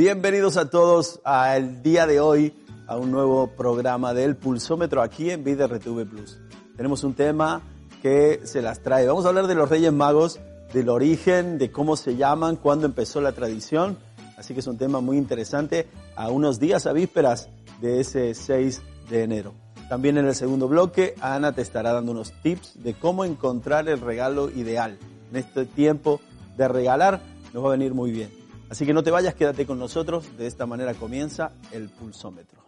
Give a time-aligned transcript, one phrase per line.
[0.00, 2.54] Bienvenidos a todos al día de hoy
[2.86, 6.40] a un nuevo programa del Pulsómetro aquí en Vida RTV Plus.
[6.74, 7.60] Tenemos un tema
[8.00, 9.06] que se las trae.
[9.06, 10.40] Vamos a hablar de los Reyes Magos,
[10.72, 13.98] del origen, de cómo se llaman, cuándo empezó la tradición.
[14.38, 15.86] Así que es un tema muy interesante
[16.16, 17.50] a unos días a vísperas
[17.82, 18.80] de ese 6
[19.10, 19.52] de enero.
[19.90, 24.00] También en el segundo bloque, Ana te estará dando unos tips de cómo encontrar el
[24.00, 24.96] regalo ideal.
[25.30, 26.22] En este tiempo
[26.56, 27.20] de regalar
[27.52, 28.39] nos va a venir muy bien.
[28.70, 30.36] Así que no te vayas, quédate con nosotros.
[30.38, 32.60] De esta manera comienza el pulsómetro.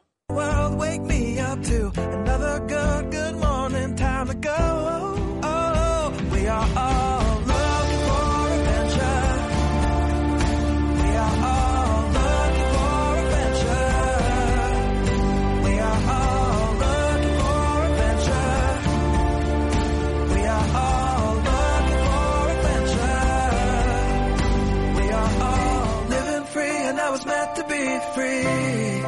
[27.62, 29.02] To be free.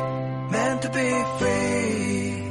[0.51, 2.45] Meant to be free.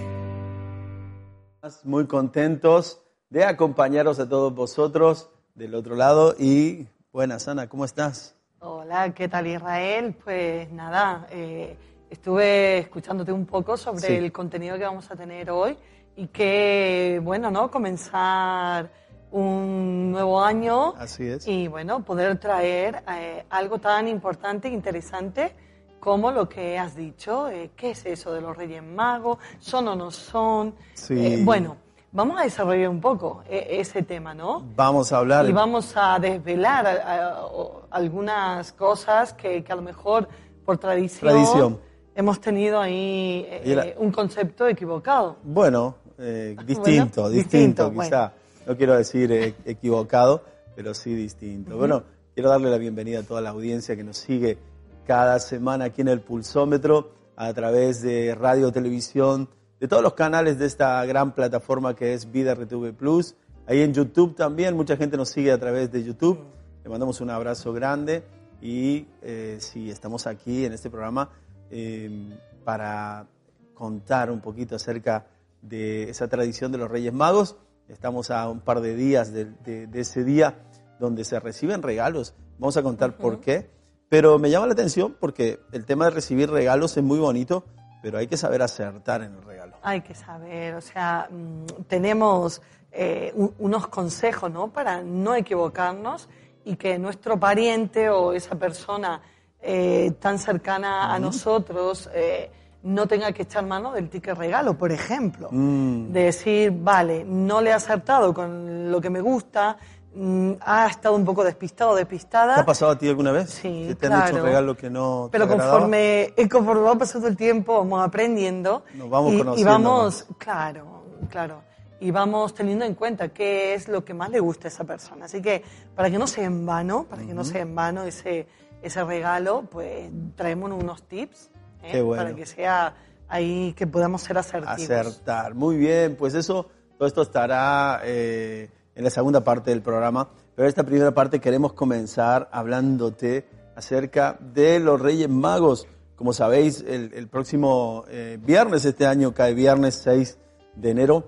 [1.83, 8.35] Muy contentos de acompañaros a todos vosotros del otro lado y buenas Ana, ¿cómo estás?
[8.59, 10.15] Hola, ¿qué tal Israel?
[10.23, 11.77] Pues nada, eh,
[12.09, 14.13] estuve escuchándote un poco sobre Sí.
[14.13, 15.77] el contenido que vamos a tener hoy
[16.15, 17.71] y que, bueno, ¿no?
[17.71, 18.89] Comenzar
[19.31, 21.47] un nuevo año Así es.
[21.47, 25.55] y, bueno, poder traer eh, algo tan importante e interesante
[26.03, 27.47] como lo que has dicho.
[27.49, 29.37] eh, ¿Qué es eso de los Reyes Magos?
[29.59, 30.75] ¿Son o no son?
[30.95, 31.13] Sí.
[31.17, 31.77] Eh, bueno,
[32.11, 34.65] vamos a desarrollar un poco eh, ese tema, ¿no?
[34.75, 35.47] Vamos a hablar.
[35.47, 40.27] Y vamos a desvelar a- a- o- algunas cosas que, que a lo mejor
[40.65, 41.79] por tradición, Tradición.
[42.15, 45.37] hemos tenido ahí eh, era- eh, un concepto equivocado.
[45.43, 48.33] Bueno, eh, distinto, Bueno, distinto, distinto, quizá.
[48.67, 50.43] No quiero decir eh, equivocado,
[50.75, 51.77] pero sí distinto.
[51.77, 54.57] Bueno, quiero darle la bienvenida a toda la audiencia que nos sigue
[55.05, 59.49] cada semana aquí en el Pulsómetro, a través de radio, televisión,
[59.79, 63.35] de todos los canales de esta gran plataforma que es Vida RTV Plus.
[63.67, 66.39] Ahí en YouTube también, mucha gente nos sigue a través de YouTube.
[66.83, 68.23] Le mandamos un abrazo grande
[68.61, 71.29] y eh, sí, estamos aquí en este programa
[71.71, 73.25] eh, para
[73.73, 75.25] contar un poquito acerca
[75.61, 77.55] de esa tradición de los Reyes Magos.
[77.89, 80.55] Estamos a un par de días de, de- de ese día
[80.99, 82.33] donde se reciben regalos.
[82.59, 83.69] Vamos a contar por qué.
[84.13, 87.63] Pero me llama la atención porque el tema de recibir regalos es muy bonito,
[88.03, 89.73] pero hay que saber acertar en el regalo.
[89.81, 94.67] Hay que saber, o sea, mm, tenemos eh, un- unos consejos, ¿no?
[94.71, 96.29] Para no equivocarnos
[96.63, 99.19] y que nuestro pariente o esa persona
[99.59, 102.51] eh, tan cercana a nosotros eh,
[102.83, 105.47] no tenga que echar mano del ticket regalo, por ejemplo.
[105.51, 106.11] Mm.
[106.11, 109.75] De decir, vale, no le he acertado con lo que me gusta,
[110.15, 112.55] mm, ha estado un poco despistado, despistada.
[112.55, 113.49] ¿Te ha pasado a ti alguna vez?
[113.49, 114.37] Sí, que te han hecho claro.
[114.37, 115.71] un regalo que no te Pero agradaba?
[115.71, 118.83] conforme, eh, conforme va pasando el tiempo, vamos aprendiendo.
[118.95, 121.61] Nos vamos y, y conociendo vamos, claro, claro.
[121.99, 125.25] Y vamos teniendo en cuenta qué es lo que más le gusta a esa persona.
[125.25, 125.63] Así que,
[125.95, 128.47] para que no sea en vano, para que no sea en vano ese,
[128.81, 131.49] ese regalo, pues traemos unos tips
[131.83, 131.91] ¿eh?
[131.91, 132.23] Qué bueno.
[132.23, 132.93] para que sea
[133.27, 134.81] ahí, que podamos ser asertivos.
[134.81, 135.53] Acertar.
[135.53, 136.67] Muy bien, pues eso,
[136.97, 140.29] todo esto estará eh, en la segunda parte del programa.
[140.55, 143.45] Pero esta primera parte queremos comenzar hablándote
[143.75, 145.87] acerca de los Reyes Magos.
[146.15, 150.37] Como sabéis, el, el próximo eh, viernes, este año cae viernes 6
[150.75, 151.27] de enero,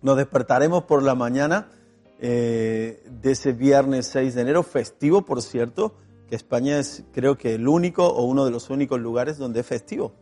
[0.00, 1.68] nos despertaremos por la mañana
[2.20, 5.94] eh, de ese viernes 6 de enero, festivo, por cierto,
[6.28, 9.66] que España es creo que el único o uno de los únicos lugares donde es
[9.66, 10.12] festivo.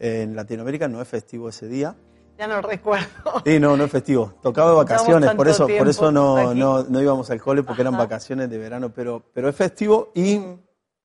[0.00, 1.96] En Latinoamérica no es festivo ese día.
[2.38, 3.42] Ya no recuerdo.
[3.44, 4.34] Sí, no, no es festivo.
[4.42, 7.96] Tocaba de vacaciones, por eso, por eso no, no, no íbamos al cole porque eran
[7.96, 10.40] vacaciones de verano, pero, pero es festivo y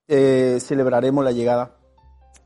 [0.08, 1.78] eh, celebraremos la llegada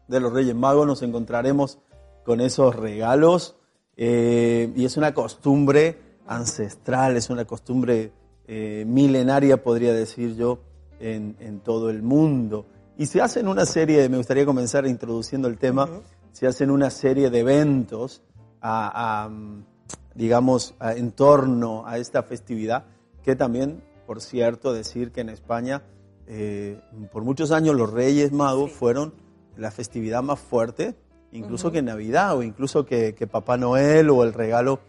[0.08, 1.80] de los Reyes Magos, nos encontraremos
[2.24, 3.56] con esos regalos
[3.98, 8.12] eh, y es una costumbre ancestral, es una costumbre
[8.48, 10.60] eh, milenaria, podría decir yo,
[11.00, 12.68] en, en todo el mundo.
[12.98, 15.90] Y se hacen una serie, me gustaría comenzar introduciendo el tema,
[16.32, 18.22] se hacen una serie de eventos
[18.68, 19.30] a, a,
[20.16, 22.86] digamos, a- en torno a esta festividad,
[23.24, 25.84] que también, por cierto, decir que en España,
[26.28, 26.80] eh,
[27.12, 29.14] por muchos años los Reyes Magos fueron
[29.56, 30.96] la festividad más fuerte,
[31.32, 34.80] incluso que Navidad o incluso que, que Papá Noel o el regalo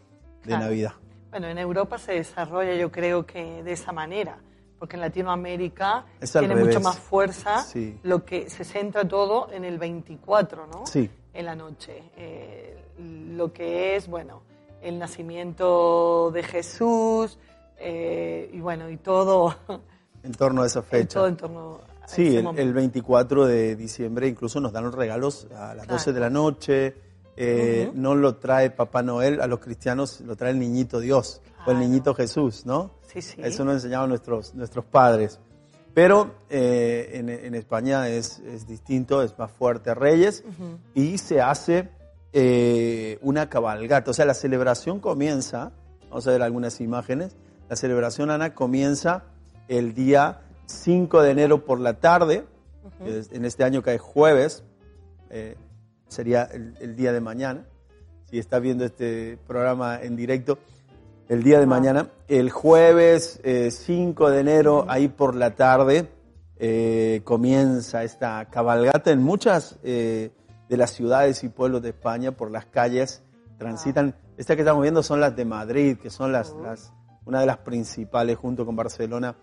[0.43, 0.65] de Claro.
[0.65, 0.93] Navidad.
[1.31, 4.39] Bueno, en Europa se desarrolla yo creo que de esa manera,
[4.79, 6.67] porque en Latinoamérica tiene revés.
[6.67, 7.99] mucho más fuerza, Sí.
[8.05, 10.87] lo que se centra todo en el 24, ¿no?
[10.87, 11.11] Sí.
[11.35, 12.03] En la noche.
[12.17, 14.43] Eh, lo que es, bueno,
[14.83, 17.39] el nacimiento de Jesús
[17.79, 19.55] eh, y bueno, y todo,
[20.23, 21.15] En torno a esa fecha.
[21.21, 25.75] todo en torno Sí, el, el 24 de diciembre incluso nos dan los regalos a
[25.75, 26.95] las 12 de la noche.
[27.37, 31.49] Eh, No lo trae Papá Noel, a los cristianos lo trae el niñito Dios o
[31.59, 31.79] el Claro.
[31.81, 32.93] niñito Jesús, ¿no?
[33.03, 33.41] Sí, sí.
[33.43, 35.39] Eso nos enseñaban nuestros, nuestros padres.
[35.95, 40.45] Pero eh, en, en España es, es distinto, es más fuerte Reyes
[40.95, 41.89] y se hace
[42.39, 44.11] eh, una cabalgata.
[44.11, 45.73] O sea, la celebración comienza,
[46.11, 47.35] vamos a ver algunas imágenes,
[47.71, 49.25] la celebración, Ana, comienza
[49.69, 52.45] el día 5 de enero por la tarde,
[53.07, 54.65] es- en este año cae jueves,
[55.31, 55.57] eh,
[56.09, 57.65] sería el, el día de mañana,
[58.31, 60.59] si está viendo este programa en directo,
[61.31, 62.11] el día de mañana.
[62.29, 66.07] El jueves eh, 5 de enero, ahí por la tarde,
[66.59, 70.31] eh, comienza esta cabalgata en muchas eh,
[70.69, 73.23] de las ciudades y pueblos de España, por las calles,
[73.59, 74.15] transitan.
[74.37, 76.93] Estas que estamos viendo son las de Madrid, que son las, las,
[77.25, 79.37] una de las principales, junto con Barcelona,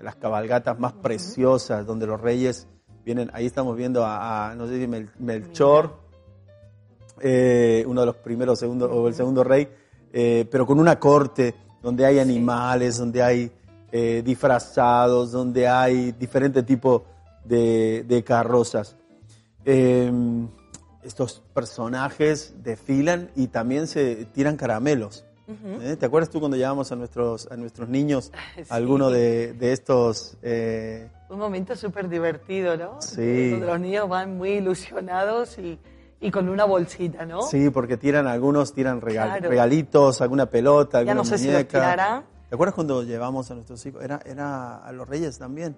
[0.00, 2.66] las cabalgatas más preciosas, donde los reyes
[3.04, 3.30] vienen.
[3.32, 5.96] Ahí estamos viendo a, a, no sé si Mel- Melchor,
[7.20, 9.68] eh, uno de los primeros, segundo, o el segundo rey,
[10.12, 13.52] eh, pero con una corte donde hay animales, donde hay
[13.92, 17.02] eh, disfrazados, donde hay diferentes tipos
[17.44, 18.96] de, de carrozas.
[19.64, 20.10] Eh,
[21.04, 25.24] estos personajes desfilan y también se tiran caramelos.
[25.46, 25.96] ¿Eh?
[26.00, 28.62] ¿Te acuerdas tú cuando llevamos a nuestros, a nuestros niños Sí.
[28.70, 30.38] alguno de, de estos...
[30.42, 33.02] eh, Un momento súper divertido, ¿no?
[33.02, 33.50] Sí.
[33.50, 35.78] Donde los niños van muy ilusionados y,
[36.20, 37.42] y con una bolsita, ¿no?
[37.42, 39.50] Sí, porque tiran algunos, tiran regal- Claro.
[39.50, 41.78] regalitos, alguna pelota, Ya alguna no sé si los muñeca.
[41.78, 42.24] tirará.
[42.48, 44.02] ¿Te acuerdas cuando llevamos a nuestros hijos?
[44.02, 45.76] Era, era a los reyes también,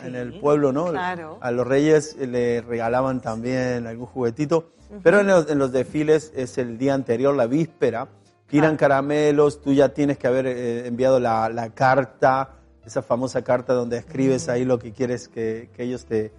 [0.00, 0.86] Sí, en el pueblo, ¿no?
[0.90, 1.38] claro.
[1.40, 4.70] A los reyes le regalaban también algún juguetito,
[5.02, 8.08] pero en los, en los desfiles es el día anterior, la víspera,
[8.48, 12.50] tiran caramelos, tú ya tienes que haber eh, enviado la, la carta,
[12.84, 16.32] esa famosa carta donde escribes ahí lo que quieres que, que ellos te,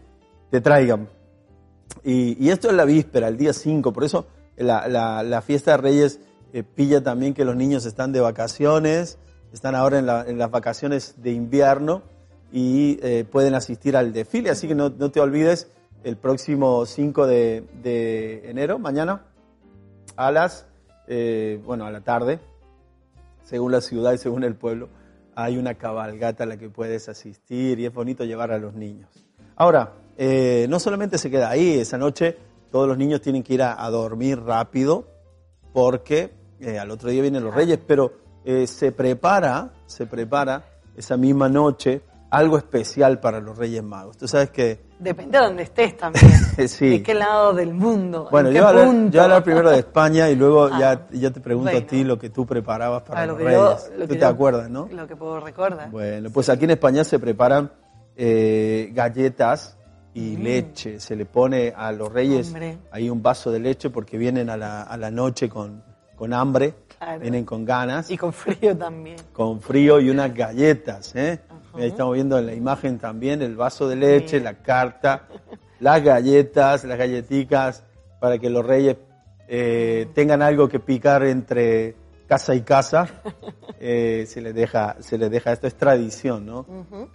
[0.51, 1.08] te traigan.
[2.04, 4.28] Y, y esto es la víspera, el día 5, por eso
[4.58, 6.19] la, la- la fiesta de Reyes
[6.54, 9.18] eh, pilla también que los niños están de vacaciones,
[9.51, 12.04] están ahora en, la- en las vacaciones de invierno
[12.56, 15.69] y eh, pueden asistir al desfile, así que no, no te olvides,
[16.06, 19.25] el próximo 5 de, de enero, mañana,
[20.16, 20.66] a las,
[21.10, 22.40] eh, bueno, a la tarde,
[23.44, 24.88] según la ciudad y según el pueblo,
[25.36, 29.10] hay una cabalgata a la que puedes asistir y es bonito llevar a los niños.
[29.58, 32.38] Ahora, eh, no solamente se queda ahí, esa noche
[32.72, 35.10] todos los niños tienen que ir a, a dormir rápido
[35.74, 36.31] porque
[36.80, 38.13] al otro día vienen los reyes, pero
[38.66, 40.63] se prepara, se prepara
[40.96, 44.18] esa misma noche algo especial para los reyes magos.
[44.18, 46.31] Tú sabes que Depende de dónde estés también.
[46.68, 46.89] Sí.
[46.89, 48.27] De qué lado del mundo.
[48.31, 51.86] Bueno, yo yo hablar primero de España y luego Ah, ya, ya te pregunto bueno.
[51.86, 53.92] a ti lo que tú preparabas para Ah, los yo- reyes.
[53.98, 54.88] lo tú te yo- acuerdas, ¿no?
[54.92, 55.92] Lo que puedo recordar.
[55.92, 57.72] Bueno, pues aquí en España se preparan
[58.16, 59.77] eh, galletas
[60.13, 61.00] y leche.
[61.01, 62.54] Se le pone a los reyes Mm.
[62.54, 62.77] Hombre.
[62.92, 65.83] ahí un vaso de leche porque vienen a la, a la noche con,
[66.16, 67.19] con hambre, Claro.
[67.19, 69.18] vienen con ganas, Y con frío también.
[69.33, 71.13] con frío y unas galletas.
[71.16, 71.42] ¿eh?
[71.77, 75.27] Ahí estamos viendo en la imagen también el vaso de leche, la carta,
[75.80, 77.83] las galletas, las galletitas,
[78.19, 78.98] para que los reyes
[79.48, 81.95] eh, tengan algo que picar entre
[82.27, 83.07] casa y casa.
[83.88, 86.65] Eh, se les deja, se les deja, esto es tradición, ¿no?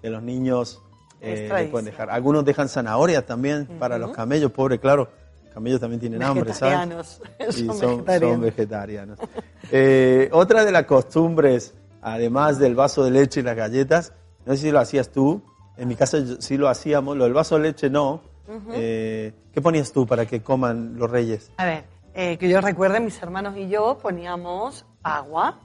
[0.01, 0.81] Que los niños
[1.21, 2.11] eh, le pueden dejar.
[2.11, 5.09] Algunos dejan zanahorias también para los camellos, pobre, claro.
[5.47, 6.79] Los camellos también tienen hambre, ¿sabes?
[6.79, 7.23] Vegetarianos.
[7.51, 8.31] Sí, Son son, vegetarianos.
[8.35, 9.19] son vegetarianos.
[9.73, 14.13] Eh, otra de las costumbres, además del vaso de leche y las galletas,
[14.47, 15.43] no sé si lo hacías tú,
[15.77, 18.23] en mi casa yo- sí lo hacíamos, lo del vaso de leche no.
[18.73, 21.53] Eh, ¿Qué ponías tú para que coman los reyes?
[21.57, 25.61] A ver, eh, que yo recuerde, mis hermanos y yo poníamos agua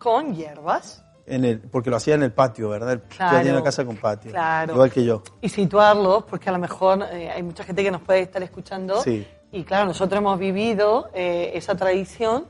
[0.00, 3.00] con hierbas En el, porque lo hacía en el patio, ¿verdad?
[3.08, 4.32] Claro, tenía una casa con patio.
[4.32, 4.74] claro.
[4.74, 5.22] Igual que yo.
[5.40, 9.00] y situarlos, porque a lo mejor eh, hay mucha gente que nos puede estar escuchando.
[9.00, 9.24] Sí.
[9.52, 12.46] Y claro, nosotros hemos vivido eh, esa tradición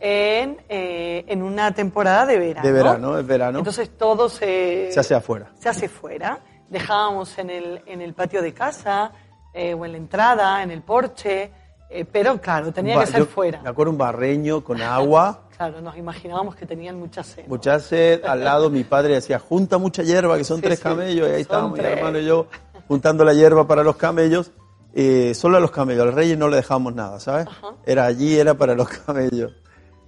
[0.00, 2.66] en, eh, en una temporada de verano.
[2.66, 3.58] De verano, es verano.
[3.58, 5.50] Entonces todo se, Se hace afuera.
[5.58, 6.40] se hace fuera.
[6.68, 9.12] Dejábamos en el, en el patio de casa
[9.54, 11.50] eh, o en la entrada, en el porche,
[11.88, 13.62] eh, pero claro, tenía que ser yo fuera.
[13.62, 17.44] Me acuerdo un barreño con agua, Claro, nos imaginábamos que tenían mucha sed.
[17.44, 17.48] ¿no?
[17.48, 18.22] mucha sed.
[18.26, 21.26] Al lado mi padre decía, junta mucha hierba, que son Sí, tres sí, camellos.
[21.30, 22.46] Y ahí estábamos mi hermano y yo
[22.88, 24.52] juntando la hierba para los camellos.
[24.94, 27.46] Eh, solo a los camellos, a los reyes no le dejábamos nada, ¿sabes?
[27.86, 29.52] Era allí, era para los camellos.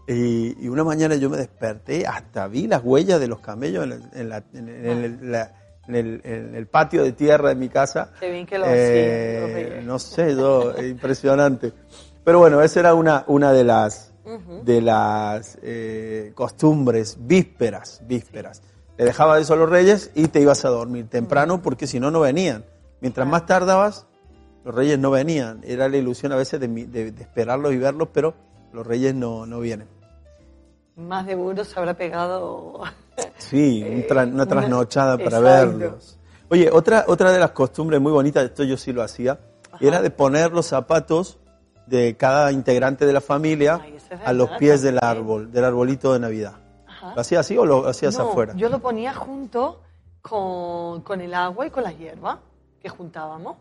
[0.09, 3.93] Y, y una mañana yo me desperté, hasta vi las huellas de los camellos en
[3.93, 5.53] el, en la- en el- en el- la-
[5.87, 8.12] en el- en el patio de tierra de mi casa.
[8.19, 11.73] Qué bien que lo Eh, no sé, yo, impresionante.
[12.25, 14.12] Pero bueno, esa era una, una de las,
[14.65, 18.62] de las eh, costumbres, vísperas, vísperas.
[18.99, 22.11] Le dejaba eso a los reyes y te ibas a dormir temprano porque si no,
[22.11, 22.65] no venían.
[23.00, 24.07] Mientras más tardabas,
[24.65, 25.61] los reyes no venían.
[25.65, 28.35] Era la ilusión a veces de, de- de esperarlos y verlos, pero
[28.73, 29.87] los reyes no, no vienen.
[30.99, 32.83] Más de uno se habrá pegado.
[33.37, 35.78] Sí, un tra- una una- trasnochada para exacto.
[35.78, 36.19] verlos.
[36.50, 39.40] Oye, otra, otra de las costumbres muy bonitas, esto yo sí lo hacía,
[39.81, 41.38] era de poner los zapatos
[41.87, 45.64] de cada integrante de la familia Ay, eso es a los pies del árbol, del
[45.64, 46.52] arbolito de Navidad.
[46.87, 47.14] Ajá.
[47.17, 48.55] ¿Lo hacías así o lo hacías No, afuera?
[48.57, 49.81] Yo lo ponía junto
[50.23, 52.38] con, con el agua y con la hierba
[52.81, 53.57] que juntábamos.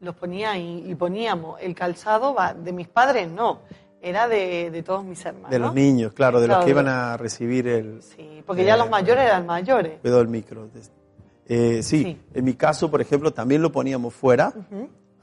[0.00, 1.60] Los ponía y, y poníamos.
[1.60, 3.58] El calzado va, de mis padres no,
[4.02, 5.50] era de, de todos mis hermanos.
[5.50, 8.02] De los niños, claro, de los que iban a recibir el...
[8.02, 10.00] Sí, porque ya Eh, los mayores eran mayores.
[10.00, 10.68] Cuidado del micro.
[11.46, 12.20] Eh, sí, Sí.
[12.34, 14.52] en mi caso, por ejemplo, también lo poníamos fuera.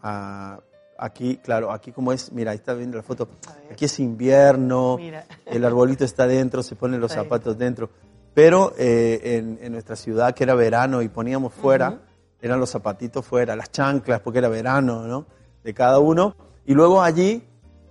[0.01, 0.59] Ah,
[0.97, 3.27] aquí, claro, aquí como es, mira, ahí está viendo la foto.
[3.71, 5.25] Aquí es invierno, Mira.
[5.45, 7.89] el arbolito está dentro, se ponen los zapatos dentro.
[8.33, 11.99] Pero eh, en, en nuestra ciudad, que era verano y poníamos fuera,
[12.41, 15.25] eran los zapatitos fuera, las chanclas, porque era verano, ¿no?
[15.63, 16.35] De cada uno.
[16.65, 17.43] Y luego allí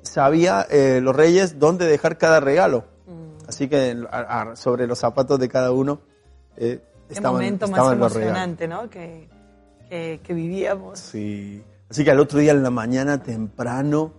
[0.03, 2.85] sabía eh, los reyes dónde dejar cada regalo.
[3.07, 3.49] Mm.
[3.49, 6.01] Así que a- a- sobre los zapatos de cada uno
[6.57, 8.17] eh, Qué estaban, momento más los regalos.
[8.17, 8.91] emocionante, ¿no?
[8.91, 9.29] Que,
[9.89, 10.99] que, que vivíamos.
[10.99, 11.63] Sí.
[11.91, 14.13] Así que al otro día en la mañana temprano,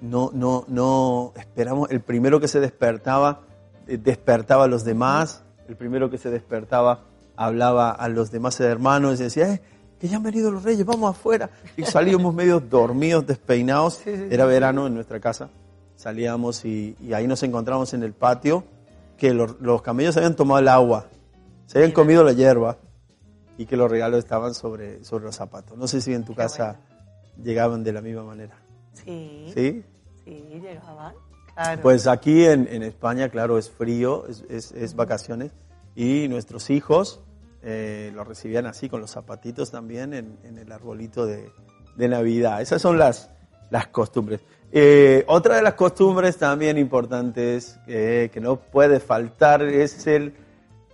[0.00, 1.90] no, no, no esperamos.
[1.90, 3.42] El primero que se despertaba,
[3.86, 5.44] eh, despertaba a los demás.
[5.68, 7.04] El primero que se despertaba
[7.36, 9.62] hablaba a los demás hermanos y decía, eh,
[10.04, 11.48] que ya han venido los reyes, vamos afuera.
[11.78, 13.94] Y salíamos medio dormidos, despeinados.
[14.04, 15.48] Sí, sí, Era verano en nuestra casa.
[15.96, 18.64] Salíamos y, y ahí nos encontramos en el patio,
[19.16, 21.06] que los, los camellos habían tomado el agua,
[21.66, 22.76] se habían comido la hierba
[23.56, 25.78] y que los regalos estaban sobre, sobre los zapatos.
[25.78, 26.80] No sé si en tu Qué casa
[27.42, 28.58] llegaban de la misma manera.
[28.92, 29.82] Sí, ¿Sí?
[30.26, 31.14] sí, llegaban.
[31.54, 31.80] Claro.
[31.80, 35.52] Pues aquí en, en España, claro, es frío, es, es- es vacaciones
[35.96, 37.20] y nuestros hijos
[37.64, 41.50] eh, lo recibían así, con los zapatitos también en, en el arbolito de,
[41.96, 42.60] de Navidad.
[42.60, 43.30] Esas son las,
[43.70, 44.40] las costumbres.
[44.72, 50.34] Eh, otra de las costumbres también importantes eh, que no puede faltar es el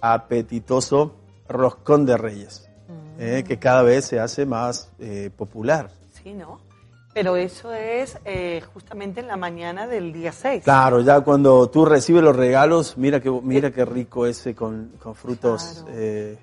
[0.01, 1.17] apetitoso
[1.49, 2.69] roscón de reyes,
[3.19, 4.91] eh, que cada vez se hace más
[5.37, 5.91] popular.
[6.23, 6.61] Sí, ¿no?
[7.13, 10.63] Pero eso es eh, justamente en la mañana del día 6.
[10.63, 15.15] Claro, ya cuando tú recibes los regalos, mira que mira qué rico ese con, con
[15.17, 15.83] frutos.
[15.85, 15.99] Claro.
[15.99, 16.39] eh,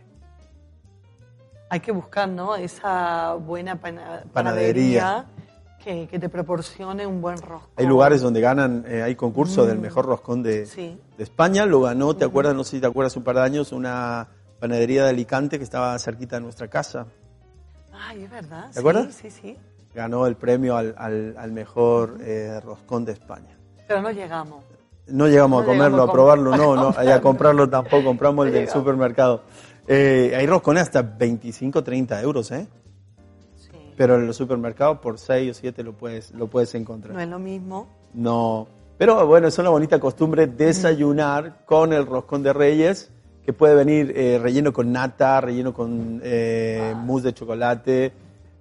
[1.69, 2.55] Hay que buscar, ¿no?
[2.55, 5.01] Esa buena pana- Panadería.
[5.01, 5.25] panadería
[5.83, 7.71] que, que te proporcione un buen roscón.
[7.75, 10.65] hay lugares donde ganan, eh, hay concurso del mejor roscón de, Mm.
[10.67, 11.01] Sí.
[11.17, 11.65] de España.
[11.65, 12.55] Lo ganó, ¿te acuerdas?
[12.55, 14.27] No sé si te acuerdas, un par de años, una
[14.59, 17.05] panadería de Alicante que estaba cerquita de nuestra casa.
[17.93, 18.67] Ay, es verdad.
[18.67, 19.13] ¿Te sí, acuerdas?
[19.15, 19.57] Sí, sí.
[19.93, 23.57] Ganó el premio al, al- al mejor eh, roscón de España.
[23.88, 24.63] Pero no llegamos.
[25.07, 28.45] No llegamos No a comerlo, llegamos a a probarlo, no, no, a comprarlo tampoco, compramos
[28.45, 28.83] el No del llegamos.
[28.83, 29.41] supermercado.
[29.88, 32.67] Eh, hay roscones hasta 25, 30 euros, ¿eh?
[33.56, 33.72] Sí.
[33.96, 37.15] Pero en los supermercados por 6 o 7 lo puedes, lo puedes encontrar.
[37.15, 37.88] No es lo mismo.
[38.13, 38.67] No.
[38.98, 43.12] Pero bueno, es una bonita costumbre desayunar con el roscón de reyes,
[43.46, 48.12] que puede venir eh, relleno con nata, relleno con eh, mousse de chocolate,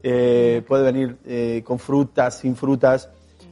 [0.02, 3.08] eh, puede venir con frutas, sin frutas.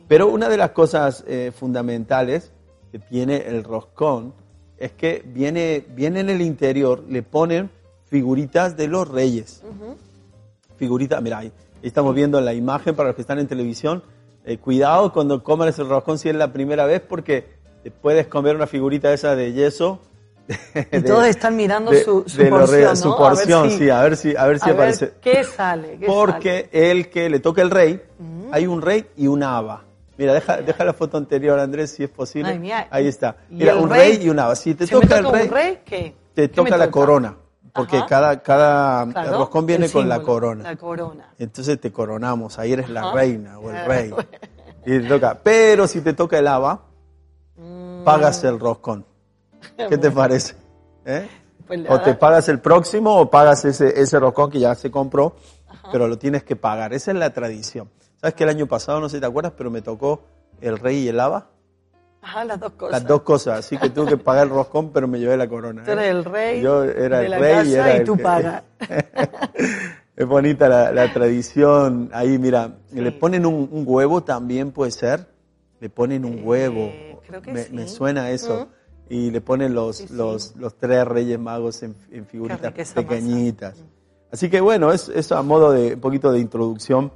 [0.07, 1.25] Pero una de las cosas
[1.57, 2.53] fundamentales
[2.93, 4.35] que tiene el roscón
[4.85, 7.71] es que viene, viene en el interior, le ponen
[8.11, 9.63] figuritas de los reyes
[10.77, 14.03] figurita, mira, ahí estamos viendo la imagen para los que están en televisión.
[14.45, 17.47] Eh, cuidado cuando comas el roscón si es la primera vez porque
[17.83, 20.01] te puedes comer una figurita esa de yeso.
[20.93, 23.15] Y todos están mirando su- su de porción, su ¿no?
[23.17, 25.13] A ver porción, si- sí, a ver si, a ver si a ver aparece.
[25.23, 25.97] qué sale.
[25.99, 28.03] qué Porque el que le toca el rey,
[28.53, 29.85] hay un rey y un haba.
[30.17, 32.51] Mira, deja, deja la foto anterior, Andrés, si es posible.
[32.53, 32.87] Ay, mira.
[32.91, 33.37] Ahí está.
[33.51, 34.17] ¿Y Mira, un rey?
[34.17, 34.55] rey y un haba.
[34.55, 36.15] Si te toca el rey, un rey, ¿qué?
[36.35, 36.93] te ¿Qué me toca la toca?
[36.93, 37.37] corona.
[37.73, 38.07] Porque Ajá.
[38.07, 40.63] cada, cada Claro, roscón viene con la corona.
[40.63, 41.33] La corona.
[41.41, 44.15] Entonces te coronamos, ahí eres la reina o el Ah, rey.
[44.87, 45.41] Y te toca.
[45.43, 46.83] Pero si te toca el haba,
[47.57, 49.05] Mm, pagas el roscón.
[49.89, 50.55] ¿Qué te parece?
[51.05, 51.29] ¿Eh?
[51.67, 55.37] Pues O te pagas el próximo o pagas ese, ese roscón que ya se compró,
[55.91, 56.93] pero lo tienes que pagar.
[56.93, 57.89] Esa es la tradición.
[58.25, 60.23] ¿Sabes que el año pasado, no sé si te acuerdas, pero me tocó
[60.63, 61.51] el rey y el haba?
[62.23, 62.93] Ajá, las dos cosas.
[63.03, 63.59] Las dos cosas.
[63.59, 65.85] Así que tuve que pagar el roscón, pero me llevé la corona.
[65.85, 65.93] Tú ¿eh?
[65.93, 68.17] eres el rey Yo era de el la rey casa y era y el tú
[68.17, 68.63] que- pagas.
[70.17, 72.09] Es bonita la, la tradición.
[72.15, 73.01] Ahí, mira, Sí.
[73.03, 75.27] le ponen un, un huevo también, puede ser.
[75.81, 77.21] Le ponen un Eh, huevo.
[77.27, 77.75] creo que me, sí.
[77.75, 78.69] me suena eso.
[79.11, 82.95] Y le ponen los, Sí, los, los tres reyes magos en, en figuritas masa.
[82.95, 83.85] pequeñitas.
[84.33, 87.13] Así que bueno, es, es a modo de un poquito de introducción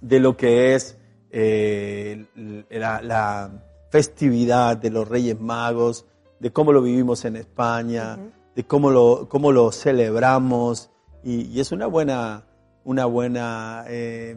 [0.00, 0.96] de lo que es
[1.30, 2.26] eh,
[2.70, 3.50] la, la
[3.90, 6.06] festividad de los Reyes Magos,
[6.40, 8.18] de cómo lo vivimos en España,
[8.54, 10.90] de cómo lo, cómo lo celebramos.
[11.22, 12.44] Y, y es una buena,
[12.84, 14.36] una buena eh,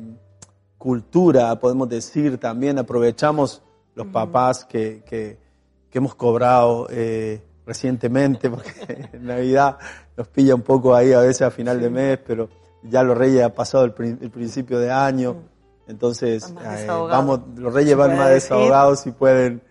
[0.78, 3.62] cultura, podemos decir también, aprovechamos
[3.96, 5.46] los papás que, que,
[5.92, 9.80] hemos cobrado eh, recientemente, porque en Navidad
[10.16, 12.48] nos pilla un poco ahí a veces a final de mes, pero
[12.84, 15.90] ya los reyes ha pasado el, principio de año, mm.
[15.92, 19.62] entonces eh, vamos, los reyes van más desahogados y pueden,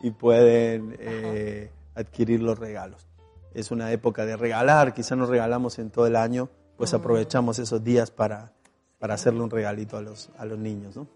[0.00, 3.06] y pueden eh, adquirir los regalos.
[3.54, 6.96] Es una época de regalar, quizás nos regalamos en todo el año, pues mm.
[6.96, 8.52] aprovechamos esos días para,
[8.98, 11.06] para hacerle un regalito a los, a los niños, ¿no?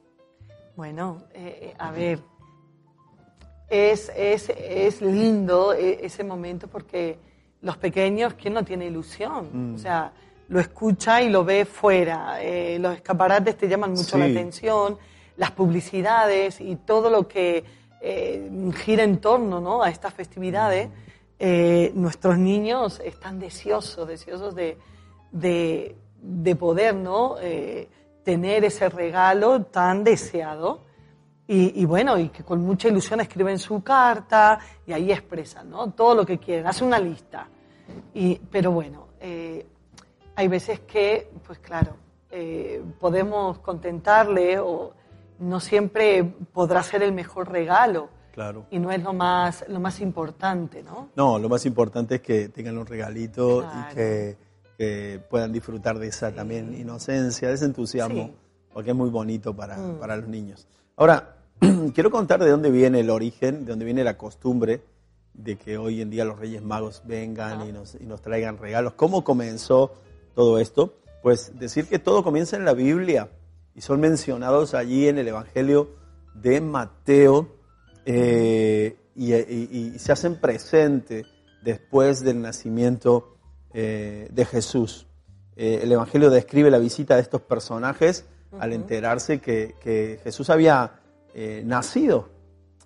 [0.76, 2.21] Bueno, eh, a ver,
[3.69, 7.19] es, es, es lindo ese momento porque
[7.62, 9.50] los pequeños, ¿quién no tiene ilusión?
[9.52, 9.75] Mm.
[9.75, 10.12] O sea,
[10.50, 12.42] lo escucha y lo ve fuera.
[12.42, 14.99] Eh, los escaparates te llaman mucho la atención,
[15.37, 17.64] las publicidades y todo lo que
[18.00, 18.50] eh,
[18.85, 19.80] gira en torno ¿no?
[19.83, 20.88] a estas festividades.
[21.38, 24.76] Eh, nuestros niños están deseosos, deseosos de,
[25.30, 27.37] de, poder ¿no?
[28.25, 30.80] tener ese regalo tan deseado.
[31.47, 35.92] Y, y, bueno, y que con mucha ilusión escriben su carta y ahí expresan ¿no?
[35.92, 37.47] todo lo que quieren, hace una lista.
[38.14, 39.07] Y, pero bueno,
[40.40, 41.97] hay veces que, pues claro,
[42.30, 44.94] eh, podemos contentarle o
[45.38, 48.09] no siempre podrá ser el mejor regalo.
[48.32, 48.64] Claro.
[48.70, 51.11] Y no es lo más, lo más importante, ¿no?
[51.14, 54.50] No, lo más importante es que tengan un regalito y que,
[55.28, 58.30] puedan disfrutar de esa también inocencia, de ese entusiasmo,
[58.73, 59.99] porque es muy bonito para, mm.
[60.00, 60.66] para los niños.
[60.97, 61.37] Ahora,
[61.94, 64.80] quiero contar de dónde viene el origen, de dónde viene la costumbre
[65.35, 68.94] de que hoy en día los Reyes Magos vengan y, nos, y nos traigan regalos.
[68.94, 69.92] ¿Cómo comenzó
[70.34, 70.94] todo esto?
[71.22, 73.28] Pues decir que todo comienza en la Biblia
[73.75, 75.90] y son mencionados allí en el Evangelio
[76.34, 77.49] de Mateo
[78.04, 81.26] eh, y, se hacen presente
[81.62, 83.37] después del nacimiento
[83.75, 85.06] eh, de Jesús.
[85.56, 88.25] Eh, el Evangelio describe la visita de estos personajes
[88.58, 91.00] al enterarse que, Jesús había
[91.64, 92.28] nacido.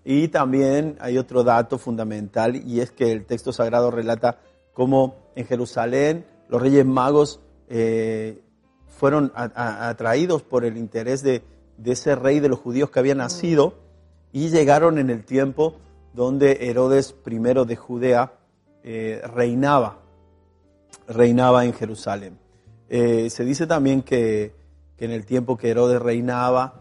[0.05, 4.39] Y también hay otro dato fundamental y es que el texto sagrado relata
[4.75, 8.41] cómo en Jerusalén los reyes magos eh,
[8.87, 11.43] fueron atraídos por el interés de,
[11.85, 13.75] ese rey de los judíos que había nacido
[14.33, 15.77] y llegaron en el tiempo
[16.13, 18.33] donde Herodes I de Judea
[18.85, 19.99] eh, reinaba,
[21.09, 22.39] reinaba en Jerusalén.
[22.89, 24.55] Eh, se dice también que,
[24.99, 26.81] en el tiempo que Herodes reinaba,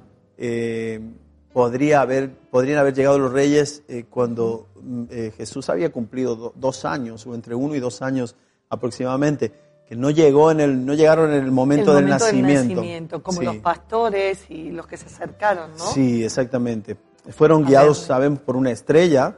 [1.52, 7.34] podría haber, podrían haber llegado los reyes cuando mm, Jesús había cumplido dos años, o
[7.34, 8.36] entre uno y dos años
[8.74, 9.52] aproximadamente,
[9.88, 13.22] que no llegó en el, no llegaron en el momento, del, nacimiento.
[13.22, 15.86] como los pastores y los que se acercaron, ¿no?
[15.92, 16.98] Sí, exactamente.
[17.30, 19.38] Fueron guiados, sabemos, por una estrella,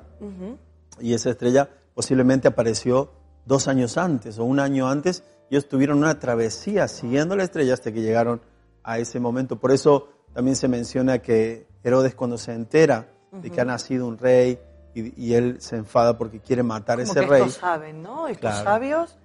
[0.99, 3.11] y esa estrella posiblemente apareció
[3.45, 5.23] dos años antes o un año antes.
[5.49, 8.41] Ellos tuvieron una travesía siguiendo la estrella hasta que llegaron
[8.83, 9.57] a ese momento.
[9.57, 14.17] Por eso también se menciona que Herodes cuando se entera de que ha nacido un
[14.17, 14.59] rey
[14.95, 17.41] y, él se enfada porque quiere matar a ese que rey.
[17.41, 18.27] Estos saben, ¿no?
[18.27, 19.17] Estos sabios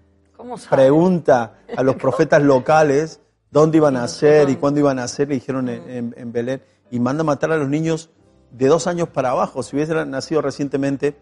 [0.68, 5.34] pregunta a los profetas locales dónde iban a nacer y cuándo iban a nacer, le
[5.34, 8.10] dijeron en, Belén, y manda a matar a los niños
[8.50, 9.62] de dos años para abajo.
[9.62, 11.16] Si hubiese nacido recientemente,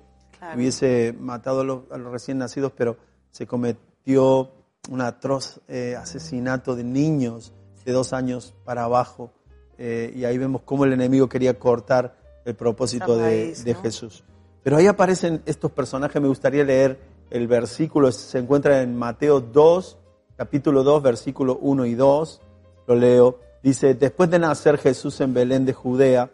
[0.54, 2.96] hubiese matado a los, recién nacidos, pero
[3.30, 4.50] se cometió
[4.90, 7.52] un atroz eh, asesinato de niños
[7.84, 9.32] de dos años para abajo.
[9.76, 14.24] Eh, y ahí vemos cómo el enemigo quería cortar el propósito de, Jesús.
[14.62, 16.98] Pero ahí aparecen estos personajes, me gustaría leer
[17.30, 19.98] el versículo, se encuentra en Mateo 2,
[20.36, 22.40] capítulo 2, versículo 1 y 2,
[22.86, 26.30] lo leo, dice, después de nacer Jesús en Belén de Judea,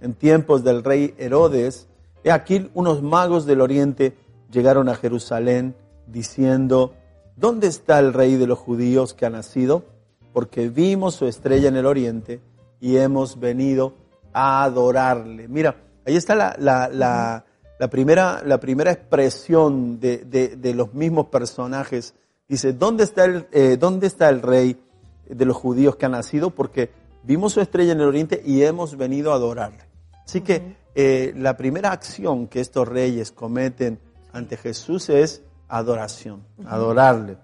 [0.00, 1.88] en tiempos del rey Herodes,
[2.22, 4.16] he aquí unos magos del oriente
[4.50, 5.74] llegaron a Jerusalén
[6.06, 6.94] diciendo,
[7.36, 9.84] ¿dónde está el rey de los judíos que ha nacido?
[10.32, 12.40] Porque vimos su estrella en el oriente
[12.80, 13.94] y hemos venido
[14.32, 15.48] a adorarle.
[15.48, 17.45] Mira, ahí está la, la la
[17.90, 22.14] primera, la primera expresión de, de, los mismos personajes
[22.48, 24.80] dice, ¿dónde está, el, eh, ¿dónde está el rey
[25.28, 26.50] de los judíos que ha nacido?
[26.50, 26.90] Porque
[27.22, 29.84] vimos su estrella en el oriente y hemos venido a adorarle.
[30.24, 33.98] Así que eh, la primera acción que estos reyes cometen
[34.32, 37.36] ante Jesús es adoración, adorarle.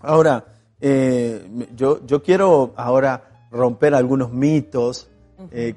[0.00, 0.46] Ahora,
[0.80, 5.08] eh, yo, yo quiero ahora romper algunos mitos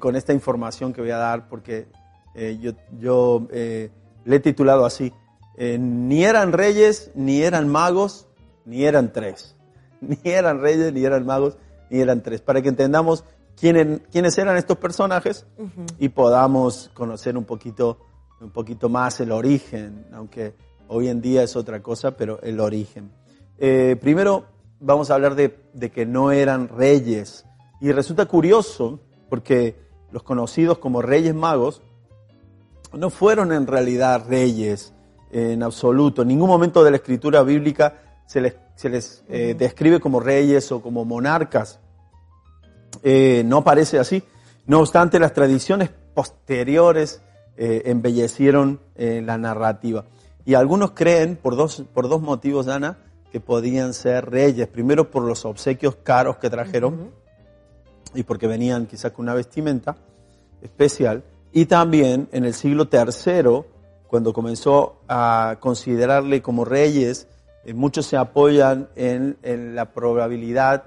[0.00, 1.86] con esta información que voy a dar, porque
[2.34, 3.90] eh, yo, yo eh,
[4.24, 5.12] le he titulado así,
[5.56, 8.26] eh, ni eran reyes, ni eran magos,
[8.64, 9.56] ni eran tres.
[10.02, 11.56] Ni eran reyes, ni eran magos,
[11.88, 12.40] ni eran tres.
[12.40, 15.46] Para que entendamos quiénes, quiénes eran estos personajes
[16.00, 17.98] y podamos conocer un poquito,
[18.40, 20.54] un poquito más el origen, aunque
[20.88, 23.12] hoy en día es otra cosa, pero el origen.
[23.56, 24.46] primero,
[24.80, 27.46] vamos a hablar de, de que no eran reyes.
[27.80, 29.76] Y resulta curioso porque
[30.10, 31.80] los conocidos como reyes magos
[32.92, 34.92] no fueron en realidad reyes
[35.30, 36.22] en absoluto.
[36.22, 37.94] En ningún momento de la escritura bíblica
[38.26, 41.80] se les, se les eh, describe como reyes o como monarcas.
[43.02, 44.22] Eh, no parece así.
[44.66, 47.22] No obstante, las tradiciones posteriores
[47.56, 50.04] eh, embellecieron la narrativa.
[50.44, 52.98] Y algunos creen, por dos, por dos motivos, Ana,
[53.32, 54.68] que podían ser reyes.
[54.68, 57.10] Primero, por los obsequios caros que trajeron
[58.14, 59.96] y porque venían quizás con una vestimenta
[60.60, 61.24] especial.
[61.52, 63.62] Y también en el siglo III,
[64.06, 67.28] cuando comenzó a considerarle como reyes,
[67.64, 69.36] eh, muchos se apoyan en,
[69.74, 70.84] la probabilidad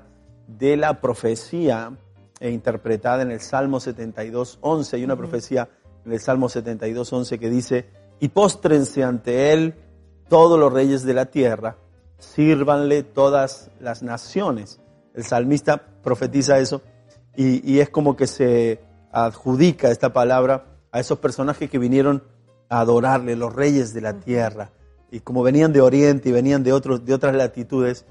[0.48, 1.92] de la profecía
[2.40, 4.96] e interpretada en el Salmo 72, 11.
[4.96, 5.70] Hay una profecía
[6.06, 7.86] en el Salmo 72, 11 que dice,
[8.20, 9.76] y póstrense ante él
[10.28, 11.78] todos los reyes de la tierra,
[12.18, 14.80] sírvanle todas las naciones.
[15.14, 16.82] El salmista profetiza eso
[17.36, 18.80] y, es como que se
[19.16, 22.24] adjudica esta palabra a esos personajes que vinieron
[22.70, 24.72] a adorarle, los reyes de la tierra.
[25.10, 28.06] Y como venían de Oriente y venían de, otros, de otras latitudes,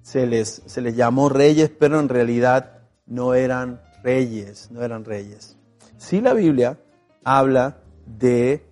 [0.00, 5.58] se les, se les llamó reyes, pero en realidad no eran reyes, no eran reyes.
[5.98, 6.78] Si la Biblia
[7.22, 8.66] habla de,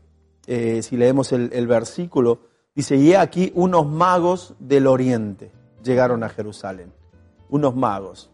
[0.46, 2.40] eh, si leemos el, el versículo,
[2.74, 5.52] dice, y aquí unos magos del Oriente
[5.82, 6.94] llegaron a Jerusalén,
[7.50, 8.30] unos magos.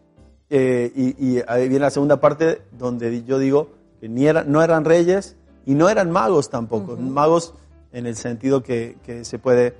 [0.49, 5.35] Eh, y, ahí viene la segunda parte donde yo digo que ni no eran reyes
[5.65, 7.55] y no eran magos tampoco, magos
[7.91, 9.75] en el sentido que, se puede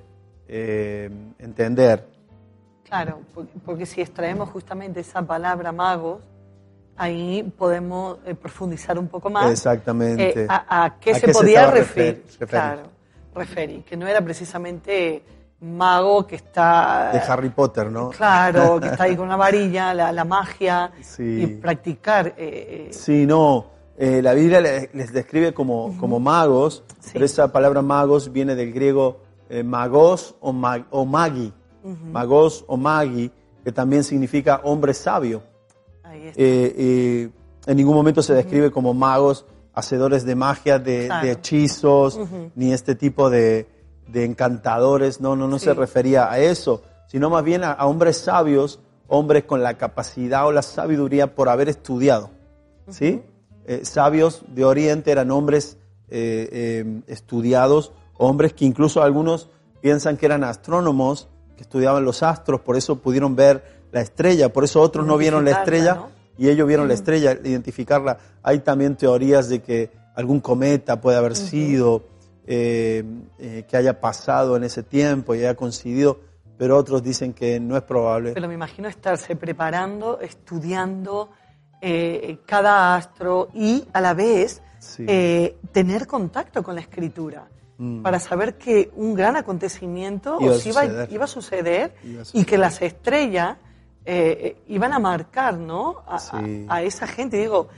[0.48, 2.04] eh, entender.
[2.84, 3.20] Claro,
[3.64, 6.20] porque, si extraemos justamente esa palabra magos,
[6.96, 9.50] ahí podemos eh, profundizar un poco más.
[9.50, 10.46] Exactamente.
[10.48, 12.24] a, qué se podía referir?
[12.48, 12.82] Claro,
[13.34, 15.22] referir, que no era precisamente
[15.60, 17.10] mago que está...
[17.12, 18.10] De Harry Potter, ¿no?
[18.10, 22.28] Claro, que está ahí con una varilla, la, magia, y practicar.
[22.36, 22.92] Eh, eh.
[22.92, 23.66] Sí, no,
[23.96, 29.20] eh, la Biblia les, describe como, como magos, pero esa palabra magos viene del griego
[29.64, 30.50] magos o,
[30.90, 31.52] o magi,
[32.12, 33.30] magos o magi,
[33.62, 35.42] que también significa hombre sabio.
[36.02, 36.42] Ahí está.
[37.70, 42.18] en ningún momento se describe como magos, hacedores de magia, de, hechizos,
[42.54, 43.75] ni este tipo de
[44.08, 48.80] de encantadores, no, no, no se refería a eso, sino más bien a, hombres sabios,
[49.08, 52.30] hombres con la capacidad o la sabiduría por haber estudiado.
[52.88, 53.22] ¿sí?
[53.66, 55.76] Eh, sabios de Oriente eran hombres
[56.08, 59.48] eh, em, estudiados, hombres que incluso algunos
[59.80, 64.64] piensan que eran astrónomos, que estudiaban los astros, por eso pudieron ver la estrella, por
[64.64, 66.02] eso otros no vieron la estrella
[66.38, 68.18] y ellos vieron la estrella, identificarla.
[68.42, 72.04] Hay también teorías de que algún cometa puede haber sido
[72.48, 73.02] eh,
[73.38, 76.20] eh, que haya pasado en ese tiempo y haya coincidido,
[76.56, 78.32] pero otros dicen que no es probable.
[78.34, 81.30] Pero me imagino estarse preparando, estudiando
[81.80, 84.62] eh, cada astro y a la vez
[85.72, 87.48] tener contacto con la escritura.
[87.78, 88.02] Mm.
[88.02, 91.94] Para saber que un gran acontecimiento iba, iba, a, suceder,
[92.32, 93.56] y que las estrellas
[94.68, 96.04] iban a marcar ¿no?
[96.06, 96.18] a,
[96.68, 97.38] a esa gente.
[97.38, 97.68] Digo,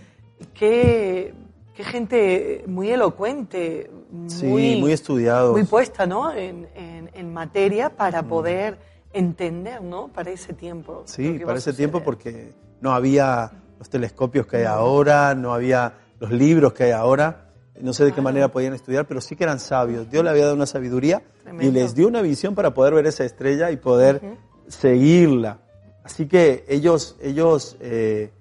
[0.52, 1.32] qué,
[1.78, 5.52] qué gente muy elocuente, muy, muy estudiado.
[5.52, 6.34] Muy puesta, ¿no?
[6.34, 8.28] En, en, materia para mm.
[8.28, 8.78] poder
[9.12, 10.08] entender, ¿no?
[10.08, 11.04] Para ese tiempo.
[11.04, 16.32] Sí, para ese tiempo porque no había los telescopios que hay ahora, no había los
[16.32, 17.52] libros que hay ahora.
[17.80, 20.10] No sé de qué manera podían estudiar, pero sí que eran sabios.
[20.10, 21.22] Dios le había dado una sabiduría
[21.60, 24.20] y les dio una visión para poder ver esa estrella y poder
[24.66, 25.60] seguirla.
[26.02, 28.32] Así que ellos, ellos eh,